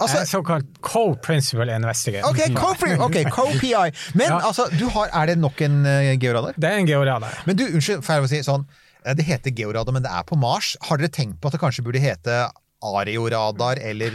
[0.00, 2.30] Altså- Jeg er såkalt co-principal investigator.
[2.30, 2.96] Ok, co-PI!
[2.98, 3.92] ok, co-PI.
[4.14, 4.40] Men Ja.
[4.48, 6.52] altså, du har, er det nok en uh, georadar?
[6.58, 7.42] Det er en georadar.
[7.46, 8.66] Men du, unnskyld, får jeg si sånn
[9.06, 10.76] eh, Det heter georadar, men det er på Mars.
[10.88, 12.50] Har dere tenkt på at det kanskje burde hete
[12.84, 14.14] areoradar eller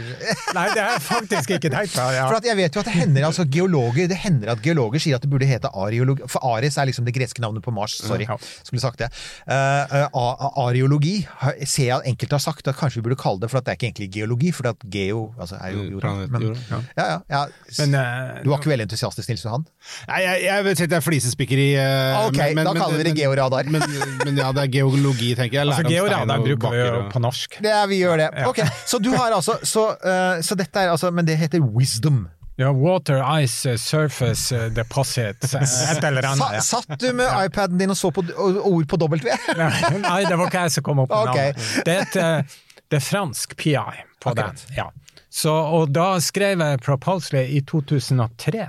[0.54, 2.04] Nei, det er faktisk ikke tenkt på.
[2.14, 2.26] Ja.
[2.30, 5.24] For jeg vet jo at det hender altså geologer Det hender at geologer sier at
[5.24, 7.98] det burde hete ariologi For Aris er liksom det greske navnet på Mars.
[8.00, 8.36] Sorry, Ja.
[8.62, 9.10] skulle sagt det.
[9.48, 11.16] Uh, uh, ariologi
[11.64, 13.74] ser jeg at enkelte har sagt at kanskje vi burde kalle det for at det
[13.74, 16.12] er ikke egentlig geologi, for at geo altså, er jo jorda.
[16.30, 16.80] Men, ja.
[16.98, 17.42] ja, ja.
[17.80, 19.64] Men, uh, du var ikke veldig entusiastisk, Nils Johan?
[20.08, 21.68] Nei, jeg, jeg vet ikke, det er flisespikkeri.
[21.80, 23.68] eh, Ok, da kaller vi det georadar.
[23.72, 23.84] Men,
[24.24, 25.66] men ja, det er geologi, tenker jeg.
[25.70, 27.58] altså, georadar bruker vi jo på norsk.
[27.64, 28.28] Det vi gjør det.
[28.36, 28.48] Ja.
[28.62, 32.28] Ok, Så du har altså Så, uh, så dette er altså Men det heter wisdom.
[32.60, 36.58] Ja, water, ice, eh, surface, eh, deposit, et eller annet.
[36.58, 36.60] Ja.
[36.60, 39.16] satt du med iPaden din og så på ord på W?
[40.04, 41.54] Nei, det var ikke jeg som kom opp med okay.
[41.54, 41.86] navnet.
[41.88, 42.60] Det er, et,
[42.92, 43.78] det er fransk PI
[44.20, 44.42] på okay.
[44.42, 44.76] den.
[44.76, 44.90] Ja.
[45.30, 48.68] Så, og da skrev jeg Propulsely i 2003.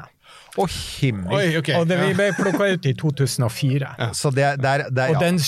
[0.60, 1.36] Å, himmel.
[1.36, 1.80] Oi, okay.
[1.80, 3.92] Og det vi ble plukka ut i 2004.
[4.16, 5.08] Så det, er- der, ja.
[5.10, 5.24] Og ja.
[5.26, 5.39] den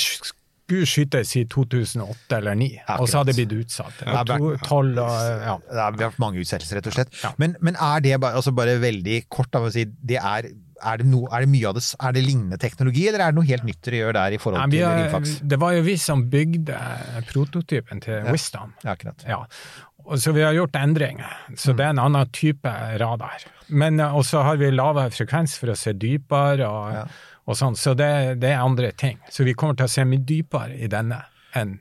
[0.64, 2.68] skulle skytes i 2008 eller 2009,
[2.99, 4.01] og så hadde det blitt utsatt.
[4.05, 5.09] Ja, Og to- 12 og,
[5.43, 5.55] ja.
[5.70, 7.18] Det har vært mange utsettelser, rett og slett.
[7.24, 7.32] Ja.
[7.38, 10.47] Men, men er det bare, altså bare veldig kort da, si, det er,
[10.84, 13.39] er, det no, er det mye av det, er det lignende teknologi, eller er det
[13.41, 15.36] noe helt nytt dere gjør der i forhold til har- Rimfax?
[15.53, 16.80] Det var jo vi som bygde
[17.32, 18.74] prototypen til Wisdom.
[18.84, 19.24] Ja, akkurat.
[19.28, 19.43] Ja.
[20.20, 21.78] Så vi har gjort endringer, så Mm.
[21.78, 23.39] det er en annen type radar.
[23.68, 27.05] Men eh, også har vi lavere frekvens for å se dypere og, Ja.
[27.45, 29.20] og sånn, så det, det er andre ting.
[29.30, 31.22] Så vi kommer til å se mye dypere i denne
[31.55, 31.80] enn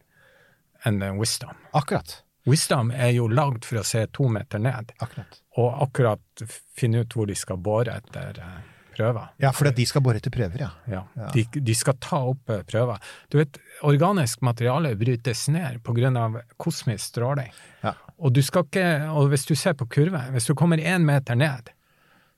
[0.85, 1.55] en Wisdom.
[1.79, 2.23] Akkurat.
[2.47, 5.37] Wisdom er jo lagd for å se to meter ned, akkurat.
[5.57, 6.43] og akkurat
[6.75, 8.57] finne ut hvor de skal bore etter eh,
[8.95, 9.33] prøver.
[9.43, 10.71] Ja, for de skal bore etter prøver, ja.
[10.91, 11.03] Ja,
[11.35, 13.03] de, de skal ta opp eh, prøver.
[13.33, 16.29] Du vet, organisk materiale brytes ned pga.
[16.57, 17.53] kosmisk stråling.
[17.83, 17.95] Ja.
[18.19, 21.35] Og, du skal ikke, og hvis du ser på kurven, hvis du kommer én meter
[21.35, 21.73] ned,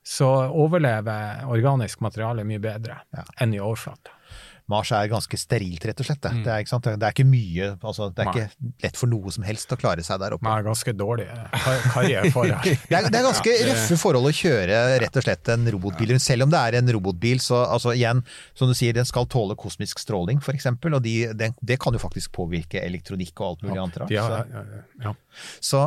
[0.05, 3.01] så overlever organisk materiale mye bedre
[3.41, 4.14] enn i overflata.
[4.71, 6.21] Mars er ganske sterilt, rett og slett.
[6.23, 6.87] Det, det, er, ikke sant?
[6.89, 8.33] det er ikke mye, altså, det er Nei.
[8.45, 10.45] ikke lett for noe som helst å klare seg der oppe.
[10.47, 14.33] Det er ganske dårlig kar karriere for Det er, det er ganske røffe forhold å
[14.35, 16.25] kjøre rett og slett en robotbil rundt.
[16.25, 18.23] Selv om det er en robotbil, så altså igjen,
[18.57, 22.01] som du sier, den skal tåle kosmisk stråling, eksempel, og de, den, det kan jo
[22.01, 24.01] faktisk påvirke elektronikk og alt mulig annet.
[24.01, 24.13] rart.
[24.13, 24.63] Ja, Så,
[25.03, 25.13] ja.
[25.59, 25.83] så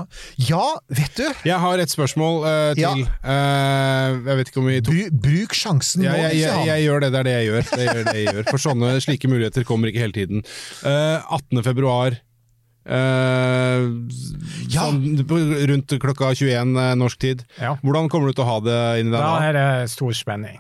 [0.48, 1.26] ja, vet du!
[1.48, 2.84] Jeg har et spørsmål uh, til.
[2.84, 2.94] Ja.
[3.32, 6.46] Eh, jeg vet ikke om vi tok Bru, bruk sjansen nå, Ja, jeg, jeg, Nils
[6.46, 6.66] Johan.
[6.68, 7.68] jeg gjør det, det er det jeg gjør.
[7.68, 8.48] Det gjør det jeg gjør.
[8.68, 10.44] Sånne slike muligheter kommer ikke hele tiden.
[10.84, 11.62] Uh, 18.
[11.66, 12.18] februar.
[12.88, 13.84] eh,
[14.72, 14.86] Ja.
[14.88, 15.26] sånn,
[15.68, 17.44] rundt klokka 21 eh, norsk tid.
[17.60, 17.74] Ja.
[17.84, 19.46] Hvordan kommer du til å ha det inni der Da da?
[19.48, 20.58] er det stor spenning.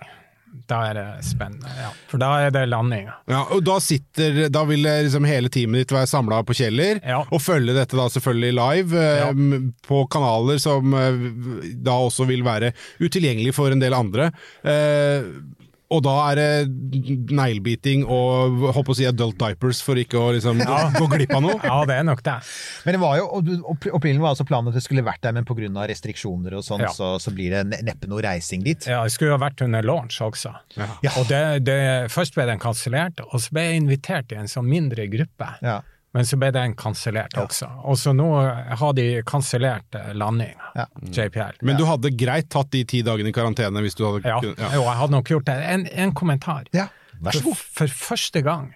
[0.68, 1.88] Da er det spennende, ja.
[2.10, 3.14] For da er det landinga.
[3.28, 7.00] Ja, og da sitter Da vil eh, liksom hele teamet ditt være samla på Kjeller,
[7.06, 7.22] Ja.
[7.24, 9.30] og følge dette da selvfølgelig live eh, Ja.
[9.30, 14.30] um, på kanaler som uh, da også vil være utilgjengelig for en del andre.
[14.64, 15.22] Eh,
[15.88, 16.48] og da er det
[17.32, 21.44] neglebiting og håper å si adult diapers for ikke å liksom gå, gå glipp av
[21.46, 21.56] noe.
[21.68, 22.34] Ja, det er nok det.
[22.84, 23.26] Men det var jo,
[23.96, 25.86] Opprinnelig var altså planen at det skulle vært der, men pga.
[25.88, 26.92] restriksjoner og sånn, Ja.
[26.92, 28.84] så, så blir det neppe noe reising dit.
[28.88, 30.52] Ja, det skulle jo vært under launch også.
[30.76, 30.90] Ja.
[31.16, 31.78] Og det, det,
[32.12, 35.54] først ble den kansellert, og så ble jeg invitert i en sånn mindre gruppe.
[35.64, 35.80] Ja.
[36.16, 37.66] Men så ble den kansellert også.
[37.84, 38.26] Og så nå
[38.80, 40.86] har de kansellert eh, landinga, Ja.
[41.12, 41.58] JPL.
[41.68, 44.38] Men du hadde greit tatt de ti dagene i karantene hvis du hadde ja.
[44.40, 44.70] ja.
[44.78, 45.56] Jo, jeg hadde nok gjort det.
[45.74, 46.64] En, en kommentar.
[46.72, 46.88] ja.
[47.18, 47.56] Vær så For, god.
[47.80, 48.66] for første gang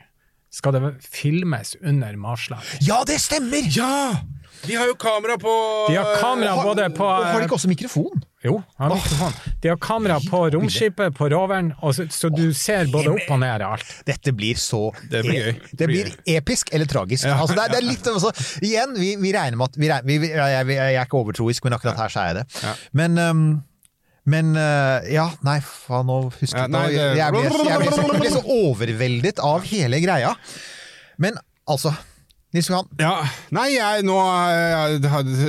[0.52, 2.80] skal det filmes under marslanding.
[2.82, 3.68] Ja, det stemmer!
[3.70, 4.18] Ja!
[4.66, 5.52] De har jo kamera på
[5.88, 8.24] De har kamera både på og Har de ikke også mikrofon?
[8.42, 9.34] Jo, har mikrofon.
[9.62, 13.38] De har kamera på romskipet, på roveren, og så, så du ser både opp og
[13.42, 13.92] ned og alt.
[14.08, 14.80] Dette blir så
[15.12, 15.60] Det blir gøy.
[15.78, 17.28] Det blir episk eller tragisk.
[17.30, 18.32] Altså, det, er, det er litt også,
[18.66, 21.20] Igjen, vi, vi regner med at vi regner, vi, vi, jeg, jeg, jeg er ikke
[21.22, 22.72] overtroisk, men akkurat her så er jeg det.
[22.98, 23.44] Men um,
[24.32, 27.90] men uh, ja, nei, faen, nå husker Ja, jeg nei, det- jeg, ble, jeg, ble
[27.90, 30.34] så, jeg ble så overveldet av hele greia.
[31.22, 31.38] Men
[31.70, 31.90] altså
[32.52, 33.14] Nils Johan, Ja,
[33.54, 34.14] nei, jeg nå
[34.52, 34.98] jeg,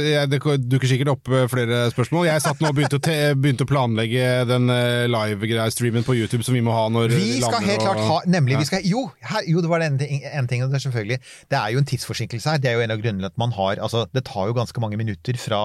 [0.07, 0.39] jeg, Det
[0.71, 2.29] dukker sikkert opp eh, flere spørsmål.
[2.29, 6.47] Jeg satt nå og begynte å, te, begynte å planlegge den eh, live-streamen på YouTube
[6.47, 9.03] som vi må ha når vi skal lander helt klart ha Nemlig, vi skal Jo,
[9.33, 11.19] her, jo det var en en ting, det er selvfølgelig
[11.51, 12.63] Det er jo en tidsforsinkelse her.
[12.63, 14.99] Det er jo en av grunnene at man har Altså, det tar jo ganske mange
[14.99, 15.61] minutter fra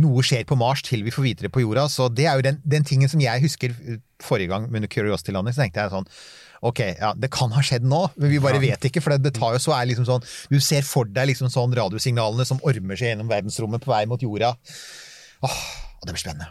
[0.00, 1.86] noe skjer på Mars til vi får vite det på jorda.
[1.92, 3.74] Så det er jo den, den tingen som jeg husker
[4.22, 5.56] forrige gang under Curiosity-landet.
[5.56, 6.08] så tenkte jeg sånn
[6.62, 9.00] Ok, ja, det kan ha skjedd nå, men vi bare vet ikke.
[9.00, 11.72] For det, det tar jo så er liksom sånn Du ser for deg liksom sånn
[11.76, 14.52] radiosignalene som ormer seg gjennom verdensrommet på vei mot jorda.
[15.40, 15.62] Åh,
[16.04, 16.50] det blir spennende.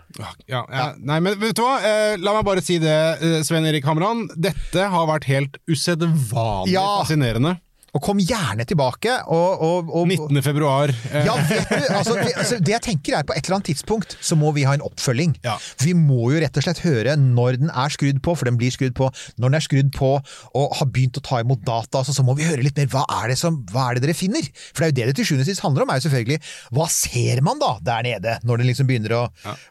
[0.49, 0.88] Ja, ja.
[0.97, 1.76] Nei, men vet du hva?
[1.86, 4.26] Eh, la meg bare si det, Svein Sven Erik Hamran.
[4.34, 6.88] Dette har vært helt usedvanlig Ja.
[7.03, 7.60] fascinerende.
[7.96, 9.16] Og kom gjerne tilbake.
[9.34, 10.42] Og, og, og, 19.
[10.46, 10.94] februar.
[11.12, 13.72] eh, Ja, vet du, altså, det, altså, det jeg tenker er på et eller annet
[13.72, 15.36] tidspunkt så må vi ha en oppfølging.
[15.46, 15.58] Ja.
[15.84, 18.74] Vi må jo rett og slett høre når den er skrudd på, for den blir
[18.76, 19.10] skrudd på.
[19.38, 22.36] Når den er skrudd på og har begynt å ta imot data, altså, så må
[22.40, 22.90] vi høre litt mer.
[22.94, 24.46] Hva er, det som, hva er det dere finner?
[24.74, 25.94] For det er jo det det til sjuende og sist handler om.
[25.94, 26.40] er jo selvfølgelig
[26.78, 29.24] Hva ser man da der nede, når den liksom begynner å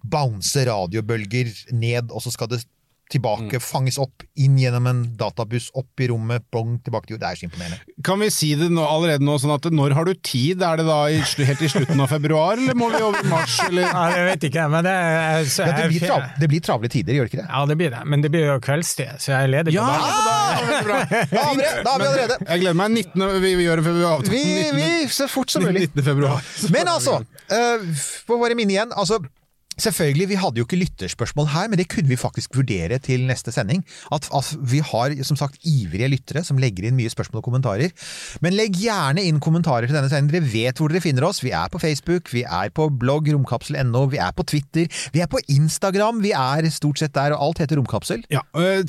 [0.03, 2.63] bounce radiobølger ned, og så skal det
[3.09, 7.23] tilbake, fanges opp, inn gjennom en databuss, opp i rommet, bong, tilbake til jord.
[7.23, 7.79] Det er så imponerende.
[8.09, 10.63] Kan vi si det nå, allerede nå, sånn at når har du tid?
[10.65, 13.59] Er det da i, helt i slutten av februar, eller må vi over i mars,
[13.67, 13.85] eller?
[13.85, 16.65] Ja, det vet ikke jeg, men det, er- så Ja, det, blir trav, det blir
[16.65, 17.49] travle tider, gjør det ikke det?
[17.53, 19.99] Ja, det blir det, men det blir jo kveldstid, så jeg er ledig Ja, på
[20.01, 20.73] dagen.
[20.73, 20.99] Ja, bra.
[21.37, 21.73] Da har vi det!
[21.85, 22.39] Da har vi allerede.
[22.49, 22.97] Jeg gleder meg.
[22.99, 23.27] 19.
[23.45, 24.33] Vi, vi gjør en før vi avtaler.
[24.33, 25.85] Vi, vi, så fort som mulig.
[25.91, 26.05] 19.
[26.07, 26.41] februar.
[26.75, 27.19] Men altså,
[27.53, 28.95] uh, på våre minne igjen.
[28.97, 29.21] altså
[29.79, 33.53] Selvfølgelig, Vi hadde jo ikke lytterspørsmål her, men det kunne vi faktisk vurdere til neste
[33.55, 33.85] sending.
[34.13, 37.95] At, at Vi har som sagt ivrige lyttere som legger inn mye spørsmål og kommentarer.
[38.45, 40.35] Men legg gjerne inn kommentarer til denne sendingen.
[40.35, 41.43] Dere vet hvor dere finner oss.
[41.45, 45.31] Vi er på Facebook, vi er på blogg romkapsel.no, vi er på Twitter, vi er
[45.31, 46.23] på Instagram.
[46.25, 48.25] Vi er stort sett der, og alt heter Romkapsel.
[48.33, 48.83] Ja, øh,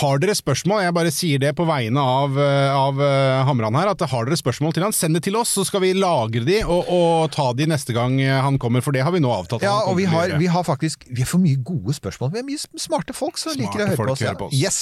[0.00, 3.92] Har dere spørsmål, jeg bare sier det på vegne av, øh, av øh, Hamran her,
[3.94, 6.60] at har dere spørsmål til han, send det til oss, så skal vi lagre de
[6.64, 9.64] og, og ta de neste gang han kommer, for det har vi nå avtalt.
[9.64, 12.34] Ja, og vi har, vi har faktisk Vi har for mye gode spørsmål.
[12.34, 14.24] Vi har mye smarte folk som liker å høre på oss.
[14.26, 14.58] hører på oss.
[14.58, 14.80] Yes.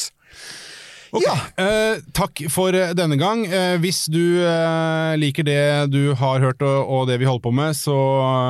[1.12, 1.34] Ok, Ja.
[1.60, 3.42] eh, takk for eh, denne gang.
[3.44, 7.52] Eh, hvis du eh, liker det du har hørt og, og det vi holder på
[7.52, 7.96] med, så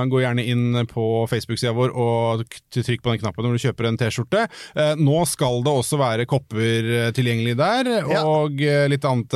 [0.07, 3.99] gå gjerne inn på Facebook-sida vår og trykk på den knappen når du kjøper en
[3.99, 4.45] T-skjorte.
[4.79, 8.23] Eh, nå skal det også være kopper eh, tilgjengelig der, Ja.
[8.27, 9.35] og litt annet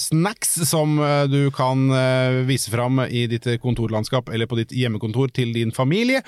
[0.00, 0.96] snacks som
[1.28, 1.84] du kan
[2.48, 6.22] vise fram i ditt kontorlandskap eller på ditt hjemmekontor til din familie.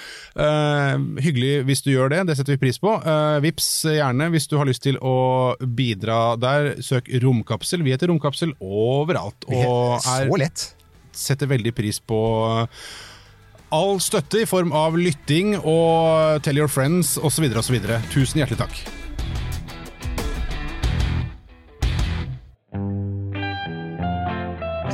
[1.25, 2.95] Hyggelig hvis du gjør det, det setter vi pris på.
[3.01, 6.71] Eh, vips gjerne hvis du har lyst til å bidra der.
[6.85, 7.83] Søk Romkapsel.
[7.85, 10.75] Vi heter Romkapsel overalt, og er, Så lett.
[11.13, 12.19] setter veldig pris på
[13.75, 17.49] all støtte i form av lytting og tell your friends osv.
[17.59, 17.81] osv.
[18.13, 18.85] Tusen hjertelig takk.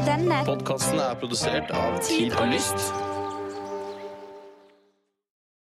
[0.07, 3.10] Denne Podkasten er produsert av Tid og Lyst.